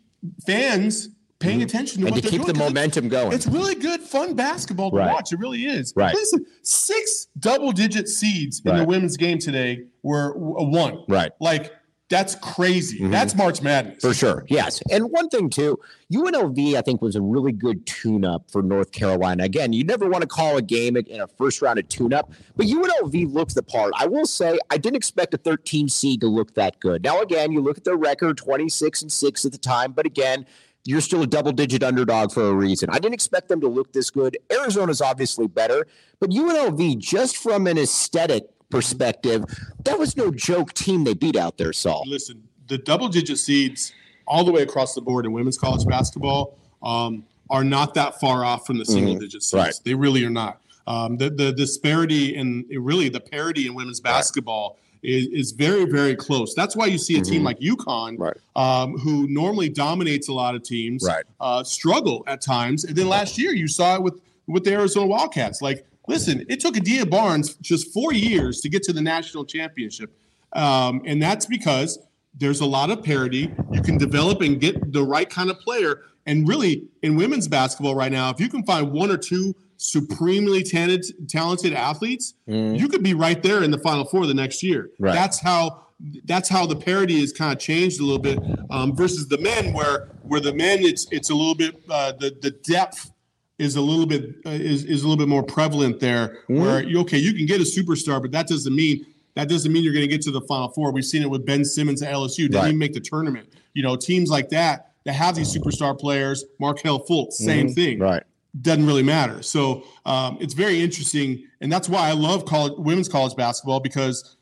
fans 0.45 1.09
paying 1.39 1.59
mm-hmm. 1.59 1.65
attention 1.65 2.01
to 2.01 2.07
and 2.07 2.15
what 2.15 2.23
to 2.23 2.29
keep 2.29 2.45
the 2.45 2.53
momentum 2.53 3.07
going. 3.07 3.31
It's 3.33 3.47
really 3.47 3.75
good, 3.75 4.01
fun 4.01 4.35
basketball 4.35 4.91
to 4.91 4.97
right. 4.97 5.11
watch. 5.11 5.33
It 5.33 5.39
really 5.39 5.65
is. 5.65 5.93
Right. 5.95 6.13
Listen, 6.13 6.45
six 6.61 7.27
double-digit 7.39 8.07
seeds 8.07 8.61
in 8.63 8.71
right. 8.71 8.79
the 8.79 8.85
women's 8.85 9.17
game 9.17 9.39
today 9.39 9.85
were 10.03 10.33
a 10.33 10.63
one. 10.63 11.03
Right. 11.07 11.31
Like 11.39 11.73
that's 12.09 12.35
crazy. 12.35 12.99
Mm-hmm. 12.99 13.11
That's 13.11 13.35
March 13.35 13.61
Madness. 13.61 14.01
For 14.01 14.13
sure. 14.13 14.45
Yes. 14.47 14.81
And 14.89 15.11
one 15.11 15.27
thing, 15.27 15.49
too, 15.49 15.77
UNLV, 16.13 16.75
I 16.75 16.81
think, 16.81 17.01
was 17.01 17.17
a 17.17 17.21
really 17.21 17.51
good 17.51 17.85
tune 17.85 18.23
up 18.23 18.49
for 18.49 18.61
North 18.61 18.93
Carolina. 18.93 19.43
Again, 19.43 19.73
you 19.73 19.83
never 19.83 20.07
want 20.09 20.21
to 20.21 20.27
call 20.27 20.55
a 20.57 20.61
game 20.61 20.95
in 20.95 21.19
a 21.19 21.27
first 21.27 21.61
round 21.61 21.79
of 21.79 21.89
tune 21.89 22.13
up, 22.13 22.31
but 22.55 22.65
UNLV 22.65 23.33
looks 23.33 23.55
the 23.55 23.63
part. 23.63 23.93
I 23.97 24.07
will 24.07 24.25
say, 24.25 24.57
I 24.69 24.77
didn't 24.77 24.95
expect 24.95 25.33
a 25.33 25.37
13 25.37 25.89
seed 25.89 26.21
to 26.21 26.27
look 26.27 26.53
that 26.53 26.79
good. 26.79 27.03
Now, 27.03 27.21
again, 27.21 27.51
you 27.51 27.59
look 27.59 27.77
at 27.77 27.83
their 27.83 27.97
record 27.97 28.37
26 28.37 29.01
and 29.01 29.11
6 29.11 29.45
at 29.45 29.51
the 29.51 29.57
time, 29.57 29.91
but 29.91 30.05
again, 30.05 30.45
you're 30.85 31.01
still 31.01 31.21
a 31.21 31.27
double 31.27 31.51
digit 31.51 31.83
underdog 31.83 32.31
for 32.31 32.45
a 32.45 32.53
reason. 32.53 32.89
I 32.89 32.99
didn't 32.99 33.15
expect 33.15 33.49
them 33.49 33.59
to 33.59 33.67
look 33.67 33.91
this 33.91 34.09
good. 34.09 34.37
Arizona's 34.49 35.01
obviously 35.01 35.47
better, 35.47 35.85
but 36.21 36.29
UNLV, 36.29 36.97
just 36.99 37.35
from 37.35 37.67
an 37.67 37.77
aesthetic 37.77 38.45
perspective, 38.69 39.43
that 39.83 39.97
was 39.97 40.17
no 40.17 40.31
joke 40.31 40.73
team 40.73 41.03
they 41.03 41.13
beat 41.13 41.35
out 41.35 41.57
there, 41.57 41.73
Saul. 41.73 42.03
Listen, 42.07 42.43
the 42.67 42.77
double 42.77 43.07
digit 43.07 43.37
seeds 43.39 43.93
all 44.27 44.43
the 44.43 44.51
way 44.51 44.61
across 44.61 44.93
the 44.93 45.01
board 45.01 45.25
in 45.25 45.31
women's 45.31 45.57
college 45.57 45.85
basketball 45.85 46.57
um, 46.83 47.25
are 47.49 47.63
not 47.63 47.93
that 47.93 48.19
far 48.19 48.43
off 48.43 48.67
from 48.67 48.77
the 48.77 48.85
single 48.85 49.13
mm-hmm. 49.13 49.21
digit 49.21 49.43
seeds. 49.43 49.53
Right. 49.53 49.73
They 49.83 49.93
really 49.93 50.23
are 50.25 50.29
not. 50.29 50.61
Um, 50.85 51.17
the, 51.17 51.29
the 51.29 51.51
disparity 51.51 52.35
and 52.37 52.65
really 52.71 53.09
the 53.09 53.19
parity 53.19 53.67
in 53.67 53.73
women's 53.73 53.99
basketball. 53.99 54.71
Right. 54.71 54.83
Is, 55.03 55.27
is 55.27 55.51
very 55.51 55.85
very 55.85 56.15
close. 56.15 56.55
That's 56.55 56.75
why 56.75 56.87
you 56.87 56.97
see 56.97 57.19
a 57.19 57.21
team 57.21 57.43
mm-hmm. 57.43 57.45
like 57.45 57.59
UConn, 57.59 58.17
right. 58.17 58.35
um, 58.55 58.97
who 58.97 59.27
normally 59.27 59.69
dominates 59.69 60.27
a 60.27 60.33
lot 60.33 60.55
of 60.55 60.63
teams, 60.63 61.03
right. 61.07 61.23
uh, 61.39 61.63
struggle 61.63 62.23
at 62.25 62.41
times. 62.41 62.83
And 62.83 62.95
then 62.95 63.07
last 63.07 63.37
year 63.37 63.53
you 63.53 63.67
saw 63.67 63.95
it 63.95 64.01
with 64.01 64.19
with 64.47 64.63
the 64.63 64.73
Arizona 64.73 65.05
Wildcats. 65.05 65.61
Like 65.61 65.85
Listen, 66.07 66.45
it 66.49 66.59
took 66.59 66.77
Adia 66.77 67.05
Barnes 67.05 67.55
just 67.55 67.93
four 67.93 68.13
years 68.13 68.61
to 68.61 68.69
get 68.69 68.83
to 68.83 68.93
the 68.93 69.01
national 69.01 69.45
championship. 69.45 70.17
Um, 70.53 71.01
and 71.05 71.21
that's 71.21 71.45
because 71.45 71.99
there's 72.33 72.61
a 72.61 72.65
lot 72.65 72.89
of 72.89 73.03
parity. 73.03 73.53
You 73.71 73.81
can 73.81 73.97
develop 73.97 74.41
and 74.41 74.59
get 74.59 74.93
the 74.93 75.03
right 75.03 75.29
kind 75.29 75.49
of 75.49 75.59
player. 75.59 76.03
And 76.25 76.47
really, 76.47 76.87
in 77.03 77.15
women's 77.15 77.47
basketball 77.47 77.95
right 77.95 78.11
now, 78.11 78.29
if 78.29 78.39
you 78.39 78.49
can 78.49 78.63
find 78.63 78.91
one 78.91 79.11
or 79.11 79.17
two 79.17 79.55
supremely 79.77 80.63
talented, 80.63 81.29
talented 81.29 81.73
athletes, 81.73 82.33
mm. 82.47 82.77
you 82.77 82.87
could 82.87 83.03
be 83.03 83.13
right 83.13 83.41
there 83.41 83.63
in 83.63 83.71
the 83.71 83.77
Final 83.77 84.05
Four 84.05 84.25
the 84.25 84.33
next 84.33 84.63
year. 84.63 84.89
Right. 84.99 85.13
That's 85.13 85.39
how 85.39 85.87
that's 86.25 86.47
how 86.47 86.67
the 86.67 86.75
parity 86.75 87.19
has 87.21 87.33
kind 87.33 87.51
of 87.51 87.59
changed 87.59 87.99
a 87.99 88.03
little 88.03 88.21
bit 88.21 88.39
um, 88.69 88.95
versus 88.95 89.27
the 89.27 89.37
men, 89.39 89.73
where 89.73 90.09
where 90.23 90.39
the 90.39 90.53
men 90.53 90.79
it's 90.81 91.07
it's 91.11 91.29
a 91.29 91.35
little 91.35 91.55
bit 91.55 91.75
uh, 91.89 92.11
the 92.19 92.35
the 92.41 92.51
depth 92.51 93.11
is 93.59 93.75
a 93.75 93.81
little 93.81 94.05
bit 94.05 94.35
uh, 94.45 94.49
is, 94.49 94.83
is 94.85 95.03
a 95.03 95.07
little 95.07 95.17
bit 95.17 95.29
more 95.29 95.43
prevalent 95.43 95.99
there 95.99 96.27
mm-hmm. 96.27 96.61
where 96.61 96.83
you 96.83 96.99
okay 96.99 97.17
you 97.17 97.33
can 97.33 97.45
get 97.45 97.59
a 97.59 97.63
superstar 97.63 98.21
but 98.21 98.31
that 98.31 98.47
doesn't 98.47 98.75
mean 98.75 99.05
that 99.35 99.49
doesn't 99.49 99.71
mean 99.71 99.83
you're 99.83 99.93
going 99.93 100.07
to 100.07 100.11
get 100.11 100.21
to 100.21 100.31
the 100.31 100.41
final 100.41 100.69
four 100.69 100.91
we've 100.91 101.05
seen 101.05 101.21
it 101.21 101.29
with 101.29 101.45
ben 101.45 101.65
simmons 101.65 102.01
at 102.01 102.13
lsu 102.13 102.37
didn't 102.37 102.55
right. 102.55 102.67
even 102.67 102.77
make 102.77 102.93
the 102.93 102.99
tournament 102.99 103.51
you 103.73 103.83
know 103.83 103.95
teams 103.95 104.29
like 104.29 104.49
that 104.49 104.91
that 105.05 105.13
have 105.13 105.35
these 105.35 105.55
superstar 105.55 105.97
players 105.97 106.45
markelle 106.59 106.99
fultz 107.05 107.33
same 107.33 107.67
mm-hmm. 107.67 107.73
thing 107.73 107.99
right 107.99 108.23
doesn't 108.61 108.85
really 108.87 109.03
matter 109.03 109.41
so 109.41 109.83
um, 110.05 110.37
it's 110.39 110.53
very 110.53 110.81
interesting 110.81 111.43
and 111.61 111.71
that's 111.71 111.87
why 111.87 112.07
i 112.07 112.11
love 112.11 112.45
college 112.45 112.73
women's 112.77 113.07
college 113.07 113.35
basketball 113.35 113.79
because 113.79 114.37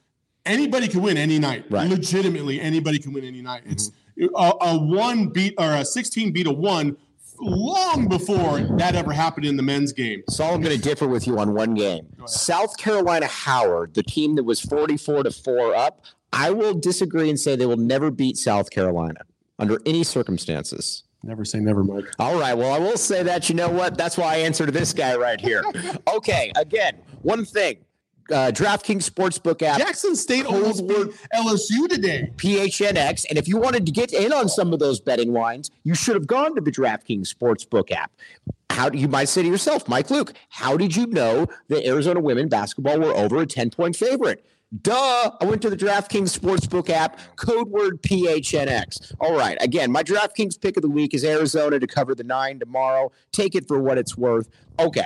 anybody 0.45 0.87
can 0.87 1.01
win 1.01 1.17
any 1.17 1.37
night 1.39 1.65
right. 1.69 1.89
legitimately 1.89 2.61
anybody 2.61 2.97
can 2.97 3.11
win 3.11 3.25
any 3.25 3.41
night 3.41 3.63
it's 3.65 3.91
mm-hmm. 4.17 4.33
a, 4.35 4.73
a 4.73 4.77
one 4.77 5.27
beat 5.27 5.53
or 5.57 5.73
a 5.73 5.83
16 5.83 6.31
beat 6.31 6.47
a 6.47 6.51
one 6.51 6.95
long 7.39 8.07
before 8.07 8.61
that 8.77 8.95
ever 8.95 9.11
happened 9.11 9.45
in 9.45 9.57
the 9.57 9.63
men's 9.63 9.93
game. 9.93 10.23
So 10.29 10.43
I'm 10.43 10.61
going 10.61 10.75
to 10.75 10.81
differ 10.81 11.07
with 11.07 11.27
you 11.27 11.39
on 11.39 11.53
one 11.53 11.73
game. 11.73 12.07
South 12.25 12.77
Carolina 12.77 13.27
Howard, 13.27 13.93
the 13.93 14.03
team 14.03 14.35
that 14.35 14.43
was 14.43 14.59
44 14.61 15.23
to 15.23 15.31
4 15.31 15.75
up, 15.75 16.01
I 16.33 16.51
will 16.51 16.73
disagree 16.73 17.29
and 17.29 17.39
say 17.39 17.55
they 17.55 17.65
will 17.65 17.77
never 17.77 18.11
beat 18.11 18.37
South 18.37 18.69
Carolina 18.69 19.21
under 19.59 19.79
any 19.85 20.03
circumstances. 20.03 21.03
Never 21.23 21.43
say 21.43 21.59
never, 21.59 21.83
Mike. 21.83 22.05
All 22.19 22.39
right. 22.39 22.53
Well, 22.53 22.71
I 22.71 22.77
will 22.77 22.97
say 22.97 23.23
that. 23.23 23.49
You 23.49 23.55
know 23.55 23.69
what? 23.69 23.97
That's 23.97 24.15
why 24.15 24.35
I 24.35 24.37
answer 24.37 24.65
to 24.65 24.71
this 24.71 24.93
guy 24.93 25.15
right 25.15 25.41
here. 25.41 25.63
okay. 26.15 26.51
Again, 26.55 26.97
one 27.23 27.45
thing 27.45 27.77
uh, 28.31 28.51
DraftKings 28.51 29.09
Sportsbook 29.09 29.61
app. 29.61 29.77
Jackson 29.77 30.15
State 30.15 30.45
holds 30.45 30.81
LSU 30.81 31.87
today. 31.87 32.31
PHNX. 32.37 33.25
And 33.29 33.37
if 33.37 33.47
you 33.47 33.57
wanted 33.57 33.85
to 33.85 33.91
get 33.91 34.13
in 34.13 34.33
on 34.33 34.49
some 34.49 34.73
of 34.73 34.79
those 34.79 34.99
betting 34.99 35.33
lines, 35.33 35.71
you 35.83 35.95
should 35.95 36.15
have 36.15 36.27
gone 36.27 36.55
to 36.55 36.61
the 36.61 36.71
DraftKings 36.71 37.33
Sportsbook 37.33 37.91
app. 37.91 38.11
How 38.69 38.89
do 38.89 38.97
you 38.97 39.07
might 39.07 39.29
say 39.29 39.43
to 39.43 39.47
yourself, 39.47 39.87
Mike 39.87 40.09
Luke, 40.09 40.33
how 40.49 40.75
did 40.75 40.95
you 40.95 41.07
know 41.07 41.47
that 41.69 41.85
Arizona 41.85 42.19
women 42.19 42.49
basketball 42.49 42.99
were 42.99 43.15
over 43.15 43.37
a 43.37 43.45
10 43.45 43.69
point 43.69 43.95
favorite? 43.95 44.45
Duh. 44.81 45.31
I 45.39 45.45
went 45.45 45.61
to 45.61 45.69
the 45.69 45.77
DraftKings 45.77 46.37
Sportsbook 46.37 46.89
app, 46.89 47.19
code 47.37 47.69
word 47.69 48.01
PHNX. 48.01 49.13
All 49.19 49.35
right. 49.35 49.57
Again, 49.61 49.91
my 49.91 50.03
DraftKings 50.03 50.59
pick 50.59 50.75
of 50.75 50.81
the 50.81 50.89
week 50.89 51.13
is 51.13 51.23
Arizona 51.23 51.79
to 51.79 51.87
cover 51.87 52.15
the 52.15 52.23
nine 52.23 52.59
tomorrow. 52.59 53.11
Take 53.31 53.55
it 53.55 53.67
for 53.67 53.79
what 53.79 53.97
it's 53.97 54.17
worth. 54.17 54.49
Okay. 54.79 55.05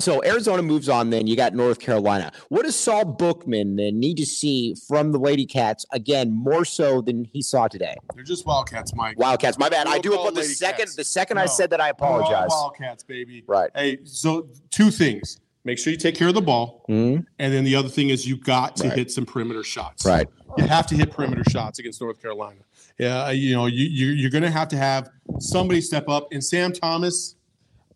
So 0.00 0.22
Arizona 0.24 0.62
moves 0.62 0.88
on. 0.88 1.10
Then 1.10 1.26
you 1.26 1.34
got 1.34 1.54
North 1.54 1.80
Carolina. 1.80 2.30
What 2.50 2.62
does 2.64 2.76
Saul 2.76 3.04
Bookman 3.04 3.74
then 3.74 3.98
need 3.98 4.16
to 4.18 4.26
see 4.26 4.74
from 4.86 5.10
the 5.10 5.18
Lady 5.18 5.44
Cats 5.44 5.84
again 5.92 6.30
more 6.32 6.64
so 6.64 7.00
than 7.00 7.24
he 7.24 7.42
saw 7.42 7.66
today? 7.66 7.96
They're 8.14 8.22
just 8.22 8.46
Wildcats, 8.46 8.94
Mike. 8.94 9.18
Wildcats. 9.18 9.58
My 9.58 9.68
bad. 9.68 9.88
I 9.88 9.98
do 9.98 10.14
it. 10.14 10.34
The 10.34 10.44
second, 10.44 10.78
Cats. 10.84 10.94
the 10.94 11.02
second 11.04 11.36
no. 11.36 11.42
I 11.42 11.46
said 11.46 11.70
that, 11.70 11.80
I 11.80 11.88
apologize. 11.88 12.46
Wildcats, 12.48 13.02
baby. 13.02 13.42
Right. 13.48 13.70
Hey, 13.74 13.98
so 14.04 14.48
two 14.70 14.90
things. 14.92 15.40
make 15.64 15.78
sure 15.78 15.90
you 15.90 15.98
take 15.98 16.14
care 16.14 16.28
of 16.28 16.34
the 16.34 16.40
ball. 16.40 16.82
Mhm. 16.88 17.26
And 17.38 17.52
then 17.52 17.62
the 17.62 17.74
other 17.74 17.90
thing 17.90 18.08
is 18.08 18.26
you 18.26 18.38
got 18.38 18.74
to 18.76 18.84
Right. 18.88 18.96
hit 18.96 19.10
some 19.10 19.26
perimeter 19.26 19.62
shots. 19.62 20.06
Right. 20.06 20.26
You 20.56 20.64
have 20.64 20.86
to 20.86 20.94
hit 20.94 21.10
perimeter 21.10 21.42
shots 21.50 21.78
against 21.78 22.00
North 22.00 22.22
Carolina. 22.22 22.60
Yeah, 22.98 23.30
you 23.32 23.54
know, 23.54 23.66
you, 23.66 23.84
you 23.84 24.06
you're 24.12 24.30
going 24.30 24.44
to 24.44 24.50
have 24.50 24.68
to 24.68 24.78
have 24.78 25.10
somebody 25.40 25.82
step 25.82 26.08
up. 26.08 26.28
And 26.32 26.42
Sam 26.42 26.72
Thomas, 26.72 27.34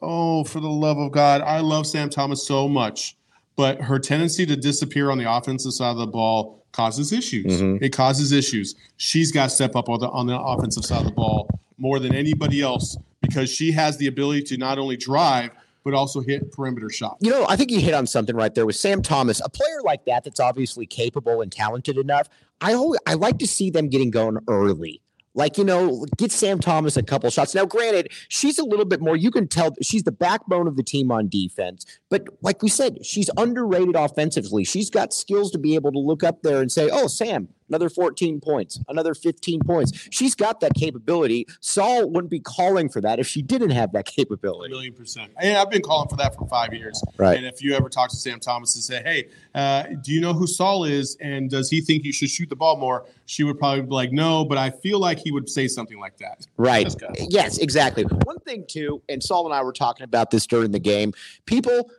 oh, 0.03 0.45
for 0.45 0.61
the 0.61 0.69
love 0.69 0.99
of 0.99 1.13
God, 1.13 1.41
I 1.43 1.61
love 1.61 1.87
Sam 1.87 2.11
Thomas 2.11 2.47
so 2.47 2.69
much, 2.69 3.17
but 3.57 3.81
her 3.81 3.99
tendency 3.99 4.45
to 4.47 4.57
disappear 4.57 5.11
on 5.11 5.19
the 5.19 5.31
offensive 5.31 5.73
side 5.73 5.91
of 5.93 5.99
the 5.99 6.07
ball 6.07 6.65
causes 6.73 7.13
issues. 7.13 7.61
Mhm. 7.61 7.83
It 7.83 7.91
causes 7.91 8.33
issues. 8.33 8.75
She's 8.97 9.31
got 9.31 9.45
to 9.45 9.51
step 9.51 9.77
up 9.77 9.89
on 9.89 10.01
the 10.01 10.09
on 10.11 10.27
the 10.27 10.39
offensive 10.41 10.85
side 10.85 11.01
of 11.01 11.07
the 11.07 11.13
ball 11.13 11.49
more 11.79 11.99
than 11.99 12.15
anybody 12.15 12.63
else 12.63 12.97
because 13.21 13.51
she 13.51 13.73
has 13.73 13.97
the 13.99 14.07
ability 14.07 14.43
to 14.43 14.57
not 14.57 14.79
only 14.79 14.97
drive 14.97 15.51
but 15.85 15.95
also 15.95 16.21
hit 16.21 16.53
perimeter 16.53 16.89
shots. 16.89 17.17
You 17.21 17.31
know, 17.31 17.45
I 17.49 17.57
think 17.57 17.71
you 17.73 17.81
hit 17.81 17.93
on 17.93 18.07
something 18.07 18.37
right 18.37 18.55
there 18.55 18.65
with 18.65 18.77
Sam 18.77 19.03
Thomas, 19.03 19.41
a 19.45 19.49
player 19.49 19.83
like 19.85 20.05
that 20.05 20.23
that's 20.23 20.39
obviously 20.39 20.87
capable 20.87 21.41
and 21.41 21.51
talented 21.51 21.99
enough. 21.99 22.29
I 22.61 22.75
always, 22.75 23.01
I 23.07 23.15
like 23.15 23.39
to 23.41 23.49
see 23.49 23.69
them 23.69 23.89
getting 23.89 24.11
going 24.13 24.39
early. 24.47 25.01
Like, 25.35 25.57
you 25.57 25.65
know, 25.65 26.05
get 26.19 26.31
Sam 26.31 26.59
Thomas 26.59 26.97
a 26.97 27.03
couple 27.03 27.31
shots. 27.31 27.55
Now, 27.55 27.65
granted, 27.65 28.09
she's 28.29 28.59
a 28.59 28.65
little 28.65 28.85
bit 28.85 29.01
more, 29.01 29.17
you 29.17 29.31
can 29.31 29.49
tell 29.49 29.75
she's 29.81 30.03
the 30.03 30.13
backbone 30.13 30.67
of 30.67 30.77
the 30.77 30.83
team 30.83 31.11
on 31.11 31.29
defense. 31.29 31.87
But 32.11 32.25
like 32.43 32.63
we 32.63 32.69
said, 32.69 33.05
she's 33.05 33.31
underrated 33.37 33.97
offensively. 33.97 34.65
She's 34.65 34.91
got 34.91 35.15
skills 35.15 35.51
to 35.53 35.59
be 35.59 35.75
able 35.75 35.93
to 35.93 35.99
look 35.99 36.23
up 36.23 36.43
there 36.43 36.61
and 36.61 36.71
say, 36.71 36.91
oh, 36.93 37.07
Sam, 37.07 37.49
another 37.73 37.89
14 37.89 38.39
points, 38.39 38.79
another 38.89 39.15
15 39.15 39.61
points. 39.61 40.09
She's 40.11 40.35
got 40.35 40.61
that 40.61 40.75
capability. 40.75 41.47
Saul 41.61 42.11
wouldn't 42.11 42.31
be 42.31 42.41
calling 42.41 42.91
for 42.91 43.01
that 43.01 43.19
if 43.19 43.27
she 43.27 43.41
didn't 43.41 43.71
have 43.71 43.93
that 43.93 44.05
capability. 44.05 44.71
A 44.73 44.77
million 44.77 44.93
percent. 44.93 45.33
And 45.41 45.57
I've 45.57 45.71
been 45.71 45.81
calling 45.81 46.11
for 46.11 46.17
that 46.17 46.37
for 46.37 46.47
five 46.49 46.75
years. 46.75 47.03
Right. 47.17 47.39
And 47.39 47.47
if 47.47 47.63
you 47.63 47.75
ever 47.75 47.89
talk 47.89 48.11
to 48.11 48.17
Sam 48.17 48.41
Thomas 48.41 48.75
and 48.75 48.85
say, 48.85 49.03
"Hey, 49.03 49.29
uh, 49.55 49.85
do 50.05 50.13
you 50.13 50.21
know 50.21 50.35
who 50.35 50.47
Saul 50.47 50.85
is, 50.85 51.17
and 51.21 51.49
does 51.49 51.71
he 51.71 51.81
think 51.81 52.05
you 52.05 52.13
should 52.13 52.29
shoot 52.29 52.51
the 52.51 52.57
ball 52.57 52.77
more?" 52.77 53.07
She 53.25 53.43
would 53.45 53.59
probably 53.59 53.83
be 53.83 53.95
like, 53.95 54.13
"No," 54.13 54.45
but 54.45 54.59
I 54.59 54.71
feel 54.71 54.99
like 54.99 55.19
he 55.19 55.33
would 55.33 55.49
say 55.49 55.67
something 55.67 55.99
like 55.99 56.19
that. 56.19 56.47
Right. 56.59 56.95
Yes, 57.31 57.57
exactly. 57.57 58.05
One 58.05 58.39
thing 58.41 58.65
too, 58.69 59.01
and 59.09 59.23
Saul 59.23 59.47
and 59.47 59.55
I 59.55 59.63
were 59.63 59.73
talking 59.73 60.05
about 60.05 60.31
this 60.31 60.47
during 60.47 60.73
the 60.73 60.79
game. 60.79 61.15
People, 61.47 61.91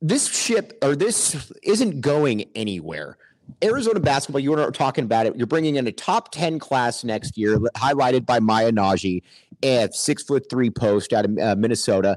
this 0.00 0.34
ship 0.34 0.76
or 0.82 0.96
this 0.96 1.52
isn't 1.62 2.00
going 2.00 2.44
anywhere. 2.54 3.18
Arizona 3.62 4.00
basketball, 4.00 4.40
you 4.40 4.50
were 4.50 4.70
talking 4.70 5.04
about 5.04 5.26
it. 5.26 5.36
You're 5.36 5.46
bringing 5.46 5.76
in 5.76 5.86
a 5.86 5.92
top 5.92 6.30
10 6.32 6.58
class 6.58 7.04
next 7.04 7.36
year, 7.36 7.58
highlighted 7.76 8.26
by 8.26 8.40
Maya 8.40 8.70
Nnaji, 8.72 9.22
at 9.62 9.94
six 9.94 10.22
foot 10.22 10.48
three 10.50 10.70
post 10.70 11.12
out 11.12 11.24
of 11.24 11.38
uh, 11.38 11.56
Minnesota. 11.56 12.16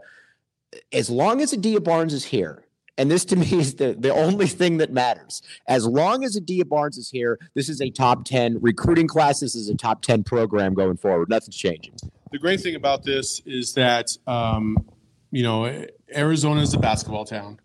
As 0.92 1.10
long 1.10 1.42
as 1.42 1.54
Adia 1.54 1.80
Barnes 1.80 2.14
is 2.14 2.26
here, 2.26 2.66
and 2.98 3.12
this 3.12 3.26
to 3.26 3.36
me 3.36 3.52
is 3.52 3.76
the, 3.76 3.96
the 3.98 4.14
only 4.14 4.48
thing 4.48 4.78
that 4.78 4.92
matters. 4.92 5.42
As 5.68 5.86
long 5.86 6.24
as 6.24 6.38
Adia 6.38 6.66
Barnes 6.66 6.98
is 6.98 7.10
here, 7.10 7.40
this 7.54 7.70
is 7.70 7.82
a 7.82 7.90
top 7.90 8.26
10 8.26 8.60
recruiting 8.62 9.08
class. 9.08 9.40
This 9.40 9.56
is 9.56 9.70
a 9.70 9.76
top 9.76 10.02
10 10.02 10.24
program 10.24 10.74
going 10.74 10.98
forward. 10.98 11.30
Nothing's 11.30 11.58
changing. 11.58 11.96
The 12.32 12.40
great 12.40 12.62
thing 12.62 12.76
about 12.76 13.04
this 13.04 13.42
is 13.46 13.74
that 13.74 14.18
um, 14.28 14.78
you 15.32 15.44
know 15.44 15.86
Arizona 16.14 16.62
is 16.62 16.74
a 16.74 16.80
basketball 16.80 17.26
town. 17.26 17.60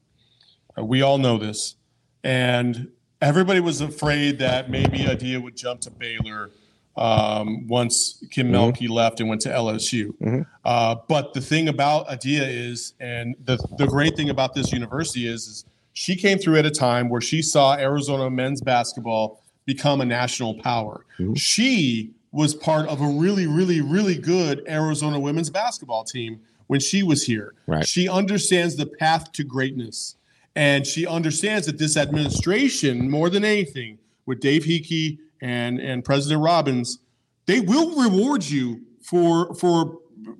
Uh, 0.79 0.85
we 0.85 1.03
all 1.03 1.19
know 1.19 1.39
this, 1.39 1.77
and 2.23 2.89
everybody 3.21 3.61
was 3.61 3.81
afraid 3.81 4.39
that 4.39 4.71
maybe 4.71 5.07
Adia 5.07 5.41
would 5.41 5.57
jump 5.57 5.81
to 5.83 5.91
Baylor 5.91 6.51
um, 6.97 7.67
once 7.69 8.23
Kim 8.31 8.49
Mhm. 8.51 8.75
Mulkey 8.75 8.89
left 8.89 9.21
and 9.21 9.29
went 9.29 9.41
to 9.43 9.49
LSU. 9.49 10.13
Mhm. 10.21 10.45
Uh, 10.65 10.97
but 11.09 11.33
the 11.35 11.41
thing 11.41 11.69
about 11.69 12.11
Adia 12.11 12.43
is, 12.45 12.95
and 13.01 13.35
the 13.45 13.57
the 13.79 13.87
great 13.87 14.17
thing 14.17 14.29
about 14.29 14.55
this 14.55 14.73
university 14.73 15.27
is, 15.27 15.47
is 15.47 15.65
she 15.93 16.17
came 16.17 16.39
through 16.39 16.57
at 16.57 16.67
a 16.67 16.71
time 16.71 17.09
where 17.09 17.21
she 17.21 17.43
saw 17.43 17.75
Arizona 17.77 18.29
men's 18.29 18.61
basketball 18.61 19.41
become 19.67 20.01
a 20.01 20.05
national 20.05 20.55
power. 20.55 21.05
Mhm. 21.19 21.39
She 21.39 22.11
was 22.33 22.55
part 22.55 22.87
of 22.89 23.01
a 23.01 23.07
really, 23.09 23.47
really, 23.47 23.81
really 23.81 24.17
good 24.17 24.63
Arizona 24.69 25.19
women's 25.19 25.51
basketball 25.51 26.05
team 26.05 26.41
when 26.67 26.81
she 26.81 27.03
was 27.03 27.25
here. 27.25 27.55
Right. 27.67 27.87
She 27.87 28.09
understands 28.09 28.77
the 28.77 28.87
path 28.87 29.33
to 29.33 29.45
greatness. 29.45 30.17
And 30.57 30.87
she 30.87 31.07
understands 31.07 31.67
that 31.67 31.79
this 31.79 31.97
administration, 31.97 33.09
more 33.11 33.31
than 33.31 33.45
anything, 33.45 33.99
with 34.27 34.41
Dave 34.41 34.65
Heeke 34.65 35.19
and, 35.41 35.79
and 35.79 36.05
President 36.05 36.43
Robbins, 36.43 36.99
they 37.47 37.61
will 37.61 38.01
reward 38.01 38.45
you 38.45 38.83
for 39.03 39.55
for 39.55 39.99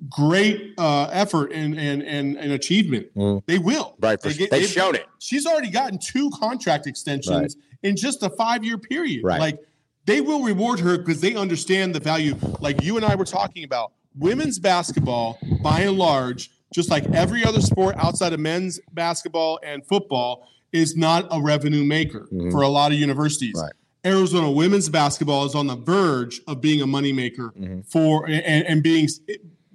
great 0.09 0.73
uh, 0.77 1.09
effort 1.11 1.51
and, 1.51 1.77
and, 1.77 2.03
and, 2.03 2.37
and 2.37 2.51
achievement. 2.51 3.07
Mm. 3.15 3.43
They 3.45 3.57
will. 3.57 3.95
Right. 3.99 4.19
They 4.21 4.33
they've- 4.33 4.67
shown 4.67 4.95
it. 4.95 5.07
She's 5.19 5.45
already 5.45 5.69
gotten 5.69 5.97
two 5.97 6.29
contract 6.31 6.87
extensions 6.87 7.57
in 7.83 7.95
just 7.95 8.23
a 8.23 8.29
five 8.29 8.63
year 8.63 8.77
period. 8.77 9.23
Right. 9.23 9.39
Like 9.39 9.59
they 10.05 10.21
will 10.21 10.43
reward 10.43 10.79
her 10.79 10.97
because 10.97 11.21
they 11.21 11.35
understand 11.35 11.95
the 11.95 11.99
value. 11.99 12.35
Like 12.59 12.83
you 12.83 12.97
and 12.97 13.05
I 13.05 13.15
were 13.15 13.25
talking 13.25 13.63
about, 13.63 13.91
women's 14.17 14.59
basketball, 14.59 15.39
by 15.63 15.81
and 15.81 15.97
large, 15.97 16.51
just 16.71 16.89
like 16.89 17.05
every 17.13 17.43
other 17.45 17.61
sport 17.61 17.95
outside 17.97 18.33
of 18.33 18.39
men's 18.39 18.79
basketball 18.93 19.59
and 19.63 19.85
football, 19.85 20.47
is 20.71 20.95
not 20.95 21.27
a 21.31 21.41
revenue 21.41 21.83
maker 21.83 22.27
Mhm. 22.31 22.49
for 22.51 22.61
a 22.61 22.67
lot 22.69 22.93
of 22.93 22.97
universities. 22.97 23.53
Right. 23.61 23.73
Arizona 24.05 24.49
women's 24.49 24.87
basketball 24.89 25.45
is 25.45 25.53
on 25.53 25.67
the 25.67 25.75
verge 25.75 26.41
of 26.47 26.61
being 26.61 26.81
a 26.81 26.87
moneymaker 26.87 27.51
Mhm. 27.55 27.85
for 27.85 28.25
and, 28.25 28.65
and 28.65 28.81
being 28.81 29.07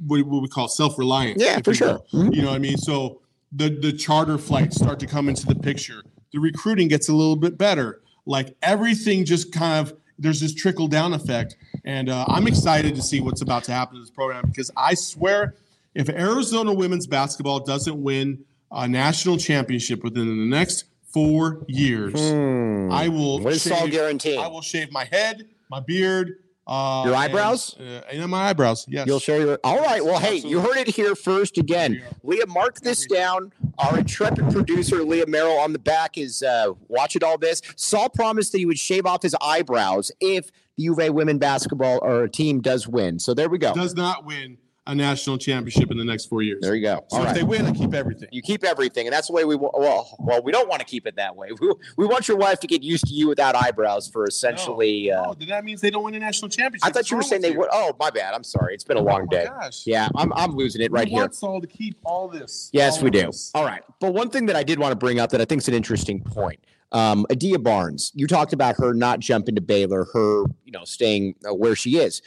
what 0.07 0.25
we 0.27 0.49
call 0.49 0.69
self-reliant. 0.69 1.39
Yeah, 1.41 1.61
for 1.63 1.75
sure. 1.75 2.01
Mhm. 2.13 2.35
You 2.35 2.43
know 2.43 2.49
what 2.49 2.57
I 2.57 2.59
mean? 2.61 2.79
So 2.79 3.21
the 3.53 3.69
the 3.69 3.93
charter 3.93 4.39
flights 4.39 4.77
start 4.77 4.99
to 5.01 5.07
come 5.07 5.29
into 5.29 5.47
the 5.47 5.55
picture. 5.55 6.03
The 6.33 6.41
recruiting 6.41 6.89
gets 6.89 7.09
a 7.09 7.15
little 7.15 7.37
bit 7.37 7.57
better. 7.59 8.01
Like 8.25 8.57
everything 8.63 9.25
just 9.25 9.53
kind 9.53 9.87
of 9.87 9.95
there's 10.19 10.41
this 10.41 10.55
trickle 10.55 10.89
down 10.89 11.13
effect, 11.13 11.57
and 11.85 12.09
uh, 12.09 12.25
I'm 12.27 12.47
excited 12.47 12.97
to 12.97 13.03
see 13.03 13.21
what's 13.21 13.43
about 13.43 13.65
to 13.65 13.73
happen 13.73 13.97
to 13.97 14.01
this 14.01 14.11
program 14.11 14.47
because 14.47 14.71
I 14.75 14.95
swear, 14.95 15.55
if 15.97 16.09
Arizona 16.09 16.73
women's 16.73 17.07
basketball 17.07 17.61
doesn't 17.61 18.01
win 18.03 18.45
a 18.71 18.87
national 18.87 19.39
championship 19.39 20.05
within 20.05 20.27
the 20.29 20.57
next 20.57 20.85
four 21.13 21.65
years, 21.69 22.13
Hmm. 22.21 22.91
I 22.93 23.09
will. 23.09 23.41
What 23.41 23.55
is 23.55 23.63
Saul 23.63 23.81
shave- 23.83 23.91
guaranteeing? 23.93 24.39
I 24.41 24.47
will 24.49 24.61
shave 24.63 24.93
my 24.93 25.05
head, 25.11 25.47
my 25.71 25.81
beard, 25.81 26.35
uh, 26.67 27.03
Your 27.07 27.15
and, 27.15 27.23
eyebrows? 27.23 27.77
uh, 27.79 28.03
and 28.13 28.29
my 28.31 28.49
eyebrows. 28.49 28.85
Yes, 28.89 29.07
You'll 29.07 29.21
show 29.21 29.39
your. 29.39 29.59
All 29.65 29.81
right. 29.81 30.05
Well, 30.05 30.19
hey, 30.19 30.37
you 30.37 30.61
heard 30.61 30.77
it 30.77 30.89
here 30.89 31.15
first. 31.15 31.57
Again, 31.59 32.03
Leah, 32.23 32.47
mark 32.47 32.81
this 32.81 33.07
down. 33.07 33.53
Our 33.79 33.99
intrepid 33.99 34.51
producer, 34.51 35.03
Leah 35.05 35.27
Merrill, 35.27 35.59
on 35.59 35.73
the 35.73 35.79
back 35.79 36.19
is 36.19 36.43
uh, 36.43 36.73
watching 36.89 37.23
all 37.25 37.39
this. 37.39 37.63
Saul 37.77 38.09
promised 38.11 38.53
that 38.53 38.59
he 38.59 38.67
would 38.67 38.79
shave 38.79 39.07
off 39.07 39.23
his 39.23 39.35
eyebrows 39.41 40.11
if 40.21 40.51
the 40.77 40.83
UVA 40.85 41.11
women 41.11 41.39
basketball 41.39 41.99
or 42.03 42.27
team 42.29 42.61
does 42.61 42.87
win. 42.89 43.19
So 43.19 43.33
there 43.33 43.49
we 43.49 43.59
go. 43.59 43.73
does 43.73 43.95
not 43.95 44.27
win 44.27 44.59
a 44.87 44.94
national 44.94 45.38
championship 45.38 45.90
in 45.90 45.99
the 45.99 46.05
next 46.05 46.27
four 46.27 46.42
years. 46.42 46.61
There 46.62 46.75
you 46.75 46.83
go. 46.83 47.05
So 47.09 47.16
All 47.16 47.22
if 47.22 47.27
right. 47.29 47.35
they 47.37 47.42
win, 47.42 47.66
I 47.66 47.72
keep 47.72 47.92
everything. 47.94 48.29
You 48.31 48.40
keep 48.42 48.64
everything, 48.64 49.07
and 49.07 49.12
that's 49.12 49.27
the 49.27 49.33
way 49.33 49.44
we. 49.44 49.57
Well, 49.57 50.16
well, 50.18 50.42
we 50.42 50.53
don't 50.53 50.68
want 50.68 50.81
to 50.81 50.87
keep 50.87 51.07
it 51.07 51.16
that 51.16 51.35
way. 51.37 51.49
We, 51.61 51.72
we 51.96 52.07
want 52.07 52.29
your 52.29 52.37
wife 52.37 52.61
to 52.61 52.66
get 52.66 52.83
used 52.83 53.07
to 53.09 53.12
you 53.14 53.29
without 53.29 53.55
eyebrows 53.57 54.09
for 54.09 54.25
essentially. 54.27 55.12
Oh, 55.12 55.16
Uh, 55.31 55.35
then 55.38 55.49
that 55.49 55.64
means 55.64 55.81
they 55.81 55.90
don't 55.90 56.05
win 56.05 56.14
a 56.14 56.18
national 56.20 56.49
championship. 56.51 56.87
I 56.87 56.90
thought 56.90 57.11
you 57.11 57.16
were 57.16 57.22
saying 57.22 57.42
they 57.42 57.53
would. 57.57 57.68
Oh, 57.72 57.94
my 57.99 58.11
bad. 58.11 58.35
I'm 58.35 58.44
sorry. 58.44 58.75
It's 58.75 58.85
been 58.85 58.96
a 58.96 59.01
long 59.01 59.22
Oh 59.22 59.27
my 59.31 59.37
day. 59.38 59.46
Gosh. 59.46 59.87
Yeah, 59.87 60.09
I'm, 60.14 60.33
I'm 60.35 60.55
losing 60.57 60.83
it 60.83 60.92
right 60.92 61.07
we 61.07 61.11
here. 61.12 61.20
want 61.22 61.35
Saul 61.35 61.61
to 61.61 61.66
keep 61.66 61.96
all 62.05 62.29
this. 62.29 62.70
Yes, 62.72 62.99
all 62.99 63.05
we 63.05 63.11
do. 63.11 63.22
this. 63.27 63.51
All 63.55 63.64
right. 63.64 63.83
But 64.01 64.14
one 64.14 64.31
thing 64.31 64.46
that 64.46 64.57
I 64.57 64.62
did 64.62 64.79
want 64.79 64.92
to 64.92 64.96
bring 64.96 65.18
up 65.18 65.31
that 65.31 65.40
I 65.40 65.44
think 65.44 65.62
is 65.62 65.68
an 65.68 65.75
interesting 65.75 66.20
point. 66.20 66.61
Um, 66.92 67.27
Adia 67.31 67.59
Barnes, 67.59 68.12
you 68.14 68.27
talked 68.29 68.53
about 68.53 68.77
her 68.79 68.94
not 68.94 69.18
jumping 69.18 69.57
to 69.57 69.61
Baylor, 69.61 70.07
her, 70.12 70.44
you 70.64 70.70
know, 70.72 70.85
staying 70.85 71.35
uh, 71.49 71.53
where 71.53 71.75
she 71.75 71.99
is. 71.99 72.22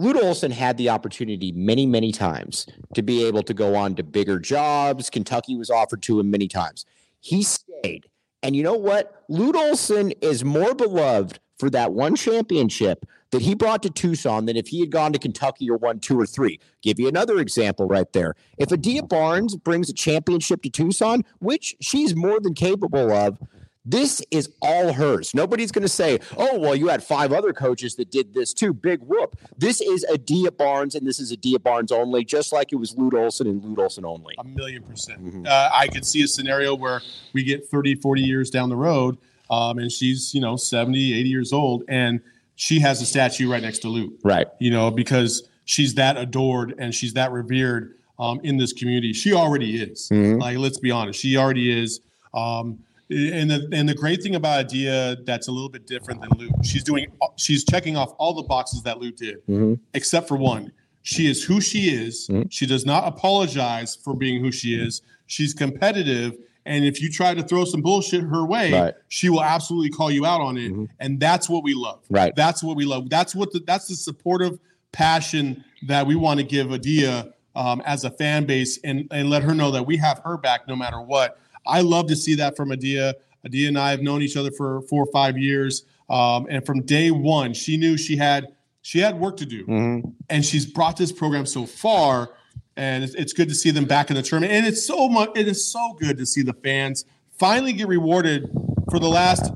Lute 0.00 0.16
Olson 0.16 0.50
had 0.50 0.78
the 0.78 0.88
opportunity 0.88 1.52
many, 1.52 1.84
many 1.84 2.10
times 2.10 2.66
to 2.94 3.02
be 3.02 3.22
able 3.26 3.42
to 3.42 3.52
go 3.52 3.74
on 3.74 3.94
to 3.96 4.02
bigger 4.02 4.38
jobs. 4.38 5.10
Kentucky 5.10 5.58
was 5.58 5.68
offered 5.68 6.00
to 6.04 6.18
him 6.18 6.30
many 6.30 6.48
times. 6.48 6.86
He 7.20 7.42
stayed. 7.42 8.08
And 8.42 8.56
you 8.56 8.62
know 8.62 8.78
what? 8.78 9.24
Lute 9.28 9.56
Olson 9.56 10.12
is 10.22 10.42
more 10.42 10.74
beloved 10.74 11.38
for 11.58 11.68
that 11.68 11.92
one 11.92 12.16
championship 12.16 13.04
that 13.30 13.42
he 13.42 13.54
brought 13.54 13.82
to 13.82 13.90
Tucson 13.90 14.46
than 14.46 14.56
if 14.56 14.68
he 14.68 14.80
had 14.80 14.90
gone 14.90 15.12
to 15.12 15.18
Kentucky 15.18 15.68
or 15.68 15.76
won 15.76 16.00
two 16.00 16.18
or 16.18 16.24
three. 16.24 16.58
Give 16.80 16.98
you 16.98 17.06
another 17.06 17.38
example 17.38 17.86
right 17.86 18.10
there. 18.14 18.36
If 18.56 18.72
Adia 18.72 19.02
Barnes 19.02 19.54
brings 19.54 19.90
a 19.90 19.94
championship 19.94 20.62
to 20.62 20.70
Tucson, 20.70 21.26
which 21.40 21.76
she's 21.82 22.16
more 22.16 22.40
than 22.40 22.54
capable 22.54 23.12
of, 23.12 23.38
this 23.84 24.22
is 24.30 24.50
all 24.60 24.92
hers. 24.92 25.34
Nobody's 25.34 25.72
going 25.72 25.82
to 25.82 25.88
say, 25.88 26.18
oh, 26.36 26.58
well, 26.58 26.76
you 26.76 26.88
had 26.88 27.02
five 27.02 27.32
other 27.32 27.52
coaches 27.52 27.94
that 27.96 28.10
did 28.10 28.34
this 28.34 28.52
too. 28.52 28.74
Big 28.74 29.00
whoop. 29.00 29.36
This 29.56 29.80
is 29.80 30.04
Adia 30.12 30.50
Barnes, 30.52 30.94
and 30.94 31.06
this 31.06 31.18
is 31.18 31.32
Adia 31.32 31.58
Barnes 31.58 31.90
only, 31.90 32.24
just 32.24 32.52
like 32.52 32.72
it 32.72 32.76
was 32.76 32.96
Lute 32.96 33.14
Olson 33.14 33.46
and 33.46 33.64
Lute 33.64 33.78
Olson 33.78 34.04
only. 34.04 34.34
A 34.38 34.44
million 34.44 34.82
percent. 34.82 35.24
Mhm. 35.24 35.46
Uh, 35.46 35.70
I 35.72 35.88
could 35.88 36.04
see 36.04 36.22
a 36.22 36.28
scenario 36.28 36.74
where 36.74 37.00
we 37.32 37.42
get 37.42 37.68
30, 37.68 37.94
40 37.96 38.22
years 38.22 38.50
down 38.50 38.68
the 38.68 38.76
road, 38.76 39.16
um, 39.48 39.78
and 39.78 39.90
she's, 39.90 40.34
you 40.34 40.40
know, 40.40 40.56
70, 40.56 41.14
80 41.18 41.28
years 41.28 41.52
old, 41.52 41.84
and 41.88 42.20
she 42.56 42.78
has 42.80 43.00
a 43.00 43.06
statue 43.06 43.50
right 43.50 43.62
next 43.62 43.78
to 43.80 43.88
Lute. 43.88 44.18
Right. 44.22 44.46
you 44.58 44.70
know, 44.70 44.90
because 44.90 45.48
she's 45.64 45.94
that 45.94 46.18
adored 46.18 46.74
and 46.78 46.94
she's 46.94 47.14
that 47.14 47.32
revered 47.32 47.94
um, 48.18 48.38
in 48.42 48.58
this 48.58 48.74
community. 48.74 49.14
She 49.14 49.32
already 49.32 49.80
is. 49.80 50.10
Mhm. 50.12 50.38
Like, 50.38 50.58
let's 50.58 50.78
be 50.78 50.90
honest, 50.90 51.18
she 51.18 51.38
already 51.38 51.70
is. 51.82 52.00
Um, 52.34 52.80
and 53.10 53.50
the 53.50 53.68
and 53.72 53.88
the 53.88 53.94
great 53.94 54.22
thing 54.22 54.34
about 54.36 54.66
Adia 54.66 55.16
that's 55.24 55.48
a 55.48 55.52
little 55.52 55.68
bit 55.68 55.86
different 55.86 56.20
than 56.20 56.30
Lute. 56.38 56.52
she's 56.62 56.84
doing 56.84 57.06
she's 57.36 57.64
checking 57.64 57.96
off 57.96 58.12
all 58.18 58.32
the 58.34 58.42
boxes 58.42 58.82
that 58.82 58.98
Lute 59.00 59.16
did, 59.16 59.46
Mhm. 59.48 59.78
except 59.94 60.28
for 60.28 60.36
one. 60.36 60.72
She 61.02 61.28
is 61.30 61.42
who 61.42 61.60
she 61.60 61.88
is. 61.90 62.28
Mhm. 62.28 62.46
She 62.50 62.66
does 62.66 62.84
not 62.86 63.08
apologize 63.08 63.96
for 63.96 64.14
being 64.14 64.40
who 64.42 64.52
she 64.52 64.74
is. 64.74 65.02
She's 65.26 65.54
competitive. 65.54 66.36
And 66.66 66.84
if 66.84 67.00
you 67.00 67.10
try 67.10 67.34
to 67.34 67.42
throw 67.42 67.64
some 67.64 67.80
bullshit 67.80 68.20
her 68.22 68.44
way, 68.44 68.72
Right. 68.72 68.94
she 69.08 69.30
will 69.30 69.42
absolutely 69.42 69.88
call 69.90 70.10
you 70.10 70.26
out 70.26 70.40
on 70.42 70.58
it. 70.58 70.72
Mhm. 70.72 70.88
And 71.00 71.18
that's 71.18 71.48
what 71.48 71.64
we 71.64 71.72
love. 71.74 72.00
Right. 72.10 72.34
That's 72.36 72.62
what 72.62 72.76
we 72.76 72.84
love. 72.84 73.08
That's 73.08 73.34
what 73.34 73.50
the, 73.52 73.60
that's 73.66 73.88
the 73.88 73.94
supportive 73.96 74.58
passion 74.92 75.64
that 75.86 76.06
we 76.06 76.14
want 76.16 76.38
to 76.38 76.44
give 76.44 76.70
Adia 76.70 77.32
um, 77.56 77.82
as 77.84 78.04
a 78.04 78.10
fan 78.10 78.44
base 78.44 78.78
and, 78.84 79.08
and 79.10 79.28
let 79.30 79.42
her 79.42 79.54
know 79.54 79.70
that 79.72 79.84
we 79.84 79.96
have 79.96 80.20
her 80.24 80.36
back 80.36 80.68
no 80.68 80.76
matter 80.76 81.00
what. 81.00 81.38
I 81.66 81.80
love 81.82 82.06
to 82.08 82.16
see 82.16 82.34
that 82.36 82.56
from 82.56 82.72
Adia. 82.72 83.14
Adia 83.44 83.68
and 83.68 83.78
I 83.78 83.90
have 83.90 84.02
known 84.02 84.22
each 84.22 84.36
other 84.36 84.50
for 84.50 84.82
four 84.82 85.02
or 85.04 85.12
five 85.12 85.38
years. 85.38 85.84
Um, 86.08 86.46
and 86.50 86.64
from 86.66 86.82
day 86.82 87.10
one, 87.10 87.54
she 87.54 87.76
knew 87.76 87.96
she 87.96 88.16
had 88.16 88.48
she 88.82 88.98
had 88.98 89.20
work 89.20 89.36
to 89.36 89.44
do 89.46 89.64
Mhm. 89.66 90.14
and 90.30 90.42
she's 90.44 90.64
brought 90.64 90.96
this 90.96 91.12
program 91.12 91.44
so 91.44 91.66
far 91.66 92.30
and 92.78 93.04
it's, 93.04 93.14
it's 93.14 93.34
good 93.34 93.48
to 93.50 93.54
see 93.54 93.70
them 93.70 93.84
back 93.84 94.08
in 94.08 94.16
the 94.16 94.22
tournament 94.22 94.54
and 94.54 94.66
it's 94.66 94.82
so 94.86 95.06
much 95.06 95.28
it 95.36 95.46
is 95.46 95.66
so 95.70 95.94
good 96.00 96.16
to 96.16 96.24
see 96.24 96.40
the 96.40 96.54
fans 96.54 97.04
finally 97.38 97.74
get 97.74 97.88
rewarded 97.88 98.48
for 98.90 98.98
the 98.98 99.06
last 99.08 99.52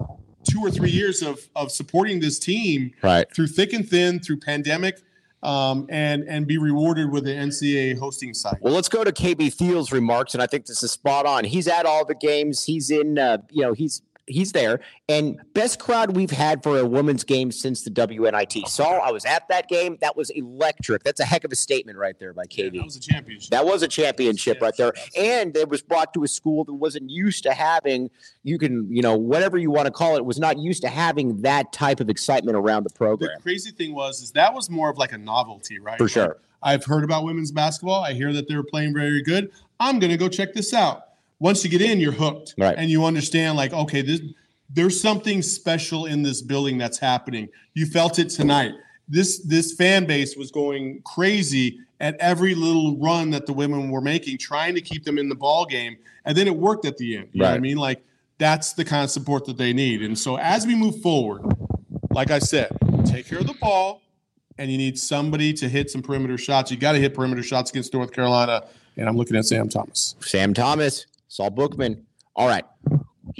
two 0.47 0.61
or 0.61 0.71
three 0.71 0.91
years 0.91 1.23
of 1.23 1.41
of 1.57 1.71
supporting 1.73 2.21
this 2.21 2.39
team 2.39 2.93
Right. 3.03 3.27
through 3.35 3.47
thick 3.47 3.73
and 3.73 3.89
thin 3.89 4.21
through 4.21 4.41
pandemic 4.41 5.01
um, 5.45 5.87
and 5.91 6.25
and 6.25 6.47
be 6.47 6.59
rewarded 6.59 7.11
with 7.11 7.25
the 7.25 7.33
ncaa 7.33 7.99
hosting 7.99 8.35
site 8.35 8.61
Well, 8.61 8.75
let's 8.75 8.89
go 8.89 9.05
to 9.05 9.13
KB 9.13 9.53
Thiel's 9.53 9.93
remarks, 9.93 10.35
and 10.35 10.43
I 10.43 10.47
think 10.47 10.67
this 10.67 10.83
is 10.83 10.91
spot 10.91 11.27
on. 11.27 11.45
He's 11.45 11.69
at 11.69 11.87
all 11.87 12.05
the 12.05 12.15
games. 12.15 12.65
He's 12.65 12.91
in, 12.91 13.19
uh, 13.19 13.39
you 13.51 13.63
know, 13.63 13.73
he's 13.73 14.03
he's 14.27 14.53
there, 14.53 14.81
and 15.09 15.39
best 15.55 15.79
crowd 15.79 16.17
we've 16.17 16.31
had 16.31 16.63
for 16.63 16.79
a 16.79 16.87
women's 16.87 17.25
game 17.25 17.53
since 17.53 17.83
the 17.83 17.91
WNIT. 17.91 18.63
Oh, 18.65 18.69
Saul, 18.69 19.01
I 19.03 19.11
was 19.11 19.25
at 19.25 19.47
that 19.49 19.69
game. 19.69 19.99
That 20.01 20.17
was 20.17 20.31
electric. 20.31 21.05
That's 21.05 21.21
a 21.21 21.25
heck 21.25 21.45
of 21.45 21.53
a 21.53 21.57
statement 21.57 21.99
right 21.99 22.19
there 22.19 22.33
by 22.33 22.45
Yeah, 22.51 22.71
that 22.71 22.85
was 22.85 22.97
a 22.97 23.01
championship 23.01 23.51
That 23.51 23.65
was 23.65 23.83
a 23.83 23.89
championship 23.89 24.61
right 24.61 24.75
there. 24.77 24.93
And 25.17 25.57
it 25.57 25.69
was 25.69 25.83
brought 25.83 26.15
to 26.15 26.25
a 26.25 26.29
school 26.29 26.65
that 26.65 26.75
wasn't 26.75 27.11
used 27.11 27.43
to 27.45 27.53
having, 27.53 28.11
you 28.43 28.59
can, 28.59 28.89
you 28.91 29.03
know, 29.03 29.17
whatever 29.17 29.59
you 29.59 29.71
want 29.71 29.87
to 29.87 29.93
call 29.93 30.17
it, 30.17 30.25
was 30.25 30.39
not 30.39 30.59
used 30.59 30.83
to 30.83 30.89
having 30.89 31.43
that 31.43 31.73
type 31.73 32.01
of 32.01 32.09
excitement 32.09 32.57
around 32.57 32.85
the 32.85 32.91
program. 32.91 33.31
the 33.37 33.43
crazy 33.43 33.71
thing 33.71 33.95
was 33.95 34.23
is 34.23 34.33
that 34.33 34.55
was 34.55 34.71
more 34.71 34.91
of 34.91 34.99
like 34.99 35.13
a 35.13 35.19
novelty 35.19 35.79
right 35.79 35.99
For 35.99 36.05
Like, 36.05 36.13
sure. 36.13 36.37
I've 36.63 36.85
heard 36.85 37.05
about 37.05 37.25
women's 37.25 37.53
basketball. 37.53 38.03
I 38.03 38.15
hear 38.15 38.33
that 38.33 38.49
they're 38.49 38.63
playing 38.63 38.95
very 38.95 39.23
good. 39.23 39.51
I'm 39.81 39.99
going 39.99 40.11
to 40.11 40.17
go 40.17 40.29
check 40.29 40.55
this 40.55 40.73
out. 40.73 41.09
Once 41.45 41.63
you 41.63 41.69
get 41.69 41.83
in, 41.83 42.01
you're 42.01 42.11
hooked. 42.11 42.55
Right. 42.57 42.75
And 42.79 42.89
you 42.89 43.05
understand, 43.05 43.59
like, 43.59 43.75
okay, 43.75 44.01
this, 44.01 44.23
there's 44.71 44.99
something 44.99 45.43
special 45.43 46.07
in 46.07 46.23
this 46.23 46.41
building 46.41 46.79
that's 46.79 46.97
happening. 46.97 47.51
You 47.75 47.85
felt 47.85 48.19
it 48.19 48.31
tonight. 48.31 48.73
This 49.09 49.41
this 49.41 49.75
fan 49.75 50.07
base 50.07 50.37
was 50.37 50.51
going 50.51 51.03
crazy 51.03 51.79
at 52.01 52.17
every 52.19 52.55
little 52.55 52.97
run 52.97 53.29
that 53.33 53.45
the 53.45 53.53
women 53.53 53.91
were 53.91 54.01
making, 54.01 54.39
trying 54.39 54.75
to 54.75 54.81
keep 54.81 55.05
them 55.05 55.19
in 55.19 55.29
the 55.29 55.35
ball 55.35 55.67
game. 55.67 55.99
And 56.25 56.35
then 56.35 56.47
it 56.47 56.57
worked 56.57 56.87
at 56.87 56.97
the 56.97 57.19
end. 57.19 57.29
You 57.33 57.43
know 57.43 57.51
what 57.51 57.57
I 57.57 57.59
mean? 57.59 57.77
Like 57.77 58.03
that's 58.39 58.73
the 58.73 58.85
kind 58.87 59.05
of 59.05 59.11
support 59.11 59.45
that 59.45 59.59
they 59.59 59.75
need. 59.75 60.01
And 60.01 60.19
so 60.19 60.39
as 60.39 60.67
we 60.67 60.75
move 60.75 61.03
forward, 61.03 61.43
like 62.11 62.31
I 62.31 62.39
said, 62.39 62.75
take 63.05 63.29
care 63.29 63.41
of 63.41 63.47
the 63.47 63.59
ball, 63.61 64.01
and 64.57 64.71
you 64.73 64.79
need 64.79 64.99
somebody 64.99 65.53
to 65.53 65.69
hit 65.69 65.91
some 65.91 66.01
perimeter 66.01 66.39
shots. 66.39 66.71
You 66.71 66.79
got 66.79 66.93
to 66.93 66.99
hit 66.99 67.13
perimeter 67.13 67.43
shots 67.43 67.71
against 67.71 67.93
North 67.93 68.13
Carolina. 68.13 68.65
And 68.97 69.11
I'm 69.11 69.17
looking 69.19 69.37
at 69.37 69.45
Sam 69.45 69.69
Thomas. 69.69 70.15
Sam 70.21 70.55
Thomas, 70.55 71.05
Saul 71.29 71.51
Bookman. 71.51 72.05
All 72.37 72.49
right. 72.49 72.65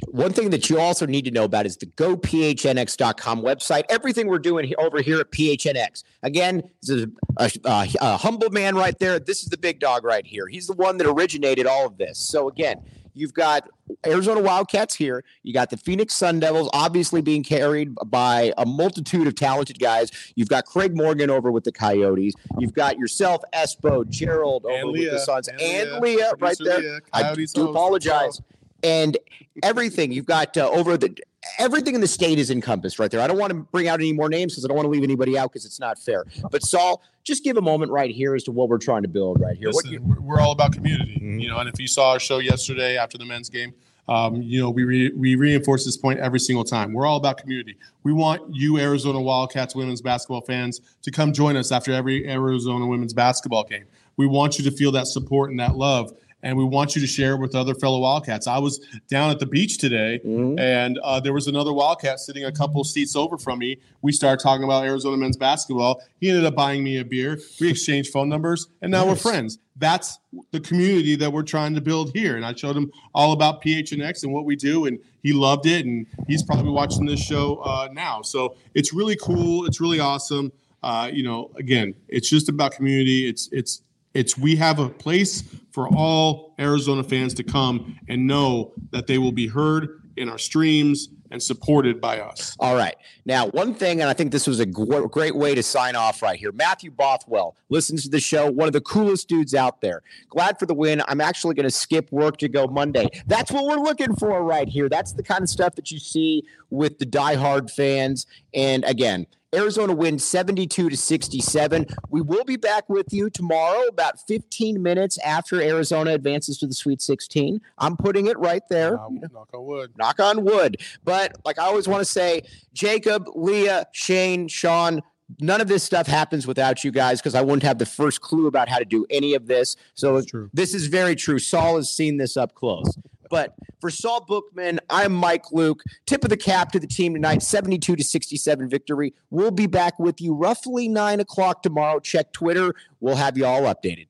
One 0.09 0.33
thing 0.33 0.51
that 0.51 0.71
you 0.71 0.81
also 0.81 1.07
need 1.07 1.25
to 1.27 1.31
know 1.31 1.45
about 1.45 1.67
is 1.67 1.77
the 1.77 1.87
gophnx.com 1.87 3.43
website. 3.43 3.85
Everything 3.89 4.29
we're 4.29 4.39
doing 4.39 4.73
over 4.79 5.01
here 5.03 5.21
at 5.21 5.31
PHNX. 5.31 6.03
Again, 6.23 6.63
this 6.81 6.91
is 6.91 7.07
a, 7.37 7.51
a, 7.65 7.89
a 8.01 8.17
humble 8.17 8.51
man 8.51 8.75
right 8.75 8.99
there. 8.99 9.19
This 9.19 9.43
is 9.43 9.51
the 9.51 9.59
big 9.59 9.81
dog 9.81 10.05
right 10.05 10.27
here. 10.27 10.47
He's 10.49 10.67
the 10.67 10.73
one 10.73 10.97
that 10.99 11.07
originated 11.07 11.67
all 11.67 11.87
of 11.87 11.99
this. 11.99 12.19
So, 12.19 12.49
again, 12.49 12.83
you've 13.13 13.35
got 13.35 13.69
Arizona 14.07 14.41
Wildcats 14.41 14.95
here. 14.95 15.25
You 15.43 15.53
got 15.53 15.71
the 15.71 15.77
Phoenix 15.77 16.15
Sun 16.15 16.41
Devils, 16.41 16.69
obviously 16.73 17.21
being 17.21 17.43
carried 17.43 17.95
by 18.07 18.53
a 18.59 18.67
multitude 18.67 19.27
of 19.27 19.35
talented 19.35 19.79
guys. 19.79 20.11
You've 20.35 20.49
got 20.49 20.67
Craig 20.67 20.97
Morgan 20.97 21.31
over 21.31 21.51
with 21.51 21.65
the 21.65 21.73
Coyotes. 21.73 22.35
You've 22.59 22.75
got 22.75 22.99
yourself, 22.99 23.43
Espo, 23.55 24.09
Gerald 24.09 24.65
over 24.67 24.93
with 24.93 25.11
the 25.11 25.19
Suns, 25.19 25.49
and 25.49 26.01
Leah, 26.01 26.33
right 26.39 26.57
there. 26.61 26.81
Leah, 26.81 27.01
I 27.13 27.35
do 27.35 27.69
apologize. 27.69 28.41
And 28.83 29.17
everything 29.63 30.13
you've 30.13 30.27
got 30.27 30.57
uh, 30.59 30.69
over 30.71 30.99
the 30.99 31.17
everything 31.59 31.95
in 31.95 32.01
the 32.03 32.07
state 32.07 32.39
is 32.39 32.51
encompassed 32.51 32.99
right 32.99 33.11
there. 33.11 33.21
I 33.21 33.27
don't 33.27 33.39
want 33.39 33.51
to 33.51 33.55
bring 33.73 33.89
out 33.89 33.99
any 34.01 34.13
more 34.13 34.29
names 34.29 34.53
because 34.55 34.65
I 34.65 34.69
don't 34.69 34.77
want 34.77 34.87
to 34.87 34.91
leave 34.91 35.03
anybody 35.05 35.39
out 35.39 35.51
because 35.53 35.65
it's 35.65 35.81
not 35.81 35.99
fair. 35.99 36.25
But 36.51 36.63
Saul, 36.63 37.03
just 37.23 37.45
give 37.45 37.57
a 37.57 37.63
moment 37.63 37.93
right 37.93 38.11
here 38.11 38.35
as 38.35 38.43
to 38.45 38.53
what 38.53 38.69
we're 38.69 38.79
trying 38.79 39.03
to 39.03 39.09
build 39.09 39.41
right 39.41 39.57
here. 39.57 39.69
What 39.71 39.85
Listen, 39.87 39.93
you, 39.93 40.17
we're- 40.23 40.43
all 40.43 40.53
about 40.53 40.73
community, 40.73 41.19
Mhm. 41.23 41.41
you 41.41 41.49
know. 41.49 41.59
And 41.59 41.69
if 41.69 41.81
you 41.81 41.87
saw 41.87 42.11
our 42.11 42.21
show 42.21 42.39
yesterday 42.41 42.97
after 42.99 43.17
the 43.17 43.25
men's 43.25 43.49
game, 43.49 43.73
um, 44.09 44.43
you 44.43 44.61
know 44.61 44.71
we 44.71 44.85
re- 44.85 45.13
we 45.13 45.35
reinforce 45.37 45.85
this 45.85 45.97
point 45.97 46.21
every 46.21 46.41
single 46.41 46.65
time. 46.65 46.93
We're 46.93 47.07
all 47.07 47.17
about 47.17 47.39
community. 47.39 47.77
We 48.03 48.13
want 48.13 48.55
you, 48.55 48.79
Arizona 48.79 49.21
Wildcats 49.21 49.75
women's 49.75 50.03
basketball 50.03 50.43
fans, 50.43 50.81
to 51.03 51.11
come 51.11 51.33
join 51.33 51.57
us 51.57 51.73
after 51.73 51.93
every 51.93 52.29
Arizona 52.29 52.87
women's 52.87 53.15
basketball 53.15 53.65
game. 53.65 53.85
We 54.17 54.27
want 54.27 54.59
you 54.59 54.65
to 54.65 54.71
feel 54.71 54.93
that 54.93 55.07
support 55.07 55.51
and 55.51 55.59
that 55.59 55.77
love, 55.77 56.13
and 56.45 56.57
we 56.57 56.63
want 56.63 56.95
you 56.95 57.01
to 57.01 57.07
share 57.07 57.33
it 57.33 57.39
with 57.41 57.55
other 57.57 57.75
fellow 57.75 57.99
Wildcats. 57.99 58.47
I 58.47 58.59
was 58.59 58.79
down 59.09 59.31
at 59.31 59.41
the 59.41 59.47
beach 59.47 59.79
today, 59.79 60.21
Mhm. 60.25 60.61
and 60.61 60.99
uh, 61.03 61.19
there 61.19 61.33
was 61.33 61.49
another 61.49 61.73
Wildcat 61.73 62.21
sitting 62.21 62.45
a 62.45 62.53
couple 62.53 62.85
seats 62.85 63.17
over 63.17 63.37
from 63.37 63.59
me. 63.59 63.79
We 64.03 64.13
started 64.13 64.43
talking 64.43 64.63
about 64.63 64.85
Arizona 64.85 65.17
men's 65.17 65.37
basketball. 65.39 66.03
He 66.21 66.29
ended 66.29 66.45
up 66.45 66.55
buying 66.55 66.85
me 66.85 66.99
a 66.99 67.05
beer. 67.05 67.41
We 67.61 67.71
exchanged 67.71 68.13
phone 68.13 68.29
numbers, 68.29 68.69
and 68.83 68.93
now 68.93 69.07
we're 69.07 69.17
friends. 69.17 69.59
That's 69.77 70.19
the 70.53 70.61
community 70.61 71.17
that 71.17 71.33
we're 71.33 71.43
trying 71.43 71.75
to 71.75 71.81
build 71.81 72.13
here. 72.15 72.37
And 72.37 72.45
I 72.45 72.55
showed 72.55 72.77
him 72.77 72.93
all 73.15 73.33
about 73.33 73.61
PHNX 73.63 74.23
and 74.23 74.33
what 74.33 74.45
we 74.45 74.55
do, 74.55 74.85
and 74.85 74.99
he 75.23 75.33
loved 75.33 75.67
it. 75.67 75.85
And 75.87 76.07
he's 76.29 76.43
probably 76.45 76.71
watching 76.71 77.07
this 77.07 77.21
show 77.21 77.57
uh, 77.57 77.89
now. 77.93 78.21
So 78.23 78.55
it's 78.75 78.93
really 78.93 79.17
cool. 79.17 79.65
It's 79.67 79.81
really 79.81 79.99
awesome. 79.99 80.53
Uh, 80.83 81.09
you 81.11 81.23
know, 81.23 81.51
again, 81.57 81.95
it's 82.09 82.29
just 82.29 82.51
about 82.51 82.73
community. 82.73 83.27
It's 83.27 83.49
it's 83.51 83.81
it's 84.15 84.39
we 84.39 84.57
have 84.57 84.79
a 84.79 84.89
place 84.89 85.43
for 85.73 85.89
all 85.89 86.55
Arizona 86.59 87.03
fans 87.03 87.35
to 87.35 87.43
come 87.43 87.99
and 88.09 88.27
know 88.27 88.73
that 88.91 89.07
they 89.07 89.19
will 89.19 89.33
be 89.33 89.49
heard 89.49 90.01
in 90.17 90.29
our 90.29 90.39
streams 90.39 91.09
and 91.33 91.43
supported 91.43 92.01
by 92.01 92.21
us. 92.21 92.55
All 92.61 92.77
right. 92.77 92.95
Now, 93.27 93.49
one 93.49 93.75
thing, 93.75 94.01
and 94.01 94.09
I 94.09 94.13
think 94.13 94.31
this 94.31 94.47
was 94.47 94.61
a 94.61 94.67
great 94.67 95.35
way 95.35 95.57
to 95.57 95.65
sign 95.65 95.97
off 95.97 96.23
right 96.23 96.39
here. 96.39 96.53
Matthew 96.53 96.93
Bothwell 96.93 97.57
listens 97.71 98.05
to 98.05 98.09
the 98.09 98.21
show, 98.21 98.49
one 98.49 98.69
of 98.69 98.73
the 98.73 98.81
coolest 98.81 99.29
dudes 99.29 99.53
out 99.53 99.81
there. 99.81 100.03
Glad 100.29 100.61
for 100.61 100.67
the 100.67 100.75
win. 100.75 101.03
I'm 101.09 101.21
actually 101.21 101.57
going 101.57 101.65
to 101.65 101.73
skip 101.73 102.13
work 102.13 102.37
to 102.37 102.49
go 102.49 102.69
Monday. 102.69 103.09
That's 103.27 103.51
what 103.51 103.65
we're 103.67 103.83
looking 103.83 104.15
for 104.15 104.45
right 104.45 104.69
here. 104.69 104.89
That's 104.89 105.13
the 105.13 105.25
kind 105.25 105.43
of 105.43 105.49
stuff 105.49 105.75
that 105.75 105.91
you 105.91 105.99
see 105.99 106.45
with 106.71 106.99
the 106.99 107.07
diehard 107.07 107.69
fans. 107.69 108.27
And 108.55 108.85
again, 108.85 109.27
Arizona 109.55 109.95
wins 109.95 110.25
72 110.25 110.91
to 110.91 110.97
67. 110.97 111.87
We 112.11 112.21
will 112.21 112.45
be 112.45 112.57
back 112.57 112.89
with 112.89 113.13
you 113.13 113.31
tomorrow, 113.31 113.87
about 113.89 114.21
15 114.27 114.83
minutes 114.83 115.19
after 115.19 115.61
Arizona 115.61 116.13
advances 116.13 116.59
to 116.59 116.67
the 116.67 116.75
Sweet 116.75 117.01
16. 117.01 117.61
I'm 117.79 117.97
putting 117.97 118.27
it 118.27 118.39
right 118.39 118.63
there 118.69 118.93
knock 119.33 119.49
on 119.53 119.65
wood. 119.65 119.93
knock 119.97 120.21
on 120.21 120.45
wood. 120.45 120.79
But 121.05 121.37
like 121.45 121.59
I 121.59 121.65
always 121.65 121.89
want 121.89 122.01
to 122.01 122.11
say, 122.11 122.43
Jacob, 122.73 123.29
Leah, 123.35 123.87
Shane, 123.93 124.49
Sean, 124.49 125.03
none 125.41 125.61
of 125.61 125.69
this 125.69 125.83
stuff 125.83 126.07
happens 126.07 126.47
without 126.47 126.85
you 126.85 126.91
guys 126.91 127.21
because 127.21 127.35
I 127.35 127.43
wouldn't 127.43 127.63
have 127.63 127.79
the 127.79 127.87
first 127.87 128.21
clue 128.21 128.47
about 128.47 128.69
how 128.69 128.79
to 128.79 128.85
do 128.85 129.07
any 129.11 129.35
of 129.35 129.47
this. 129.47 129.77
So 129.95 130.23
this 130.53 130.75
is 130.75 130.87
very 130.87 131.15
true. 131.15 131.39
Saul 131.39 131.77
has 131.77 131.95
seen 131.95 132.17
this 132.17 132.37
up 132.37 132.55
close. 132.55 132.99
But 133.31 133.55
for 133.81 133.91
Saul 133.91 134.25
Bookman, 134.25 134.81
I'm 134.91 135.13
Mike 135.13 135.53
Luke. 135.53 135.83
Tip 136.07 136.25
of 136.25 136.31
the 136.31 136.37
cap 136.37 136.73
to 136.73 136.81
the 136.81 136.87
team 136.87 137.15
tonight, 137.15 137.43
72 137.43 137.97
to 137.97 138.05
67 138.05 138.69
victory. 138.69 139.15
We'll 139.31 139.51
be 139.51 139.67
back 139.67 139.99
with 139.99 140.21
you 140.21 140.35
roughly 140.35 140.89
nine 140.89 141.21
o'clock 141.21 141.63
tomorrow. 141.63 142.01
Check 142.01 142.33
Twitter. 142.33 142.75
We'll 143.01 143.17
have 143.17 143.37
you 143.37 143.47
all 143.47 143.63
updated. 143.63 144.07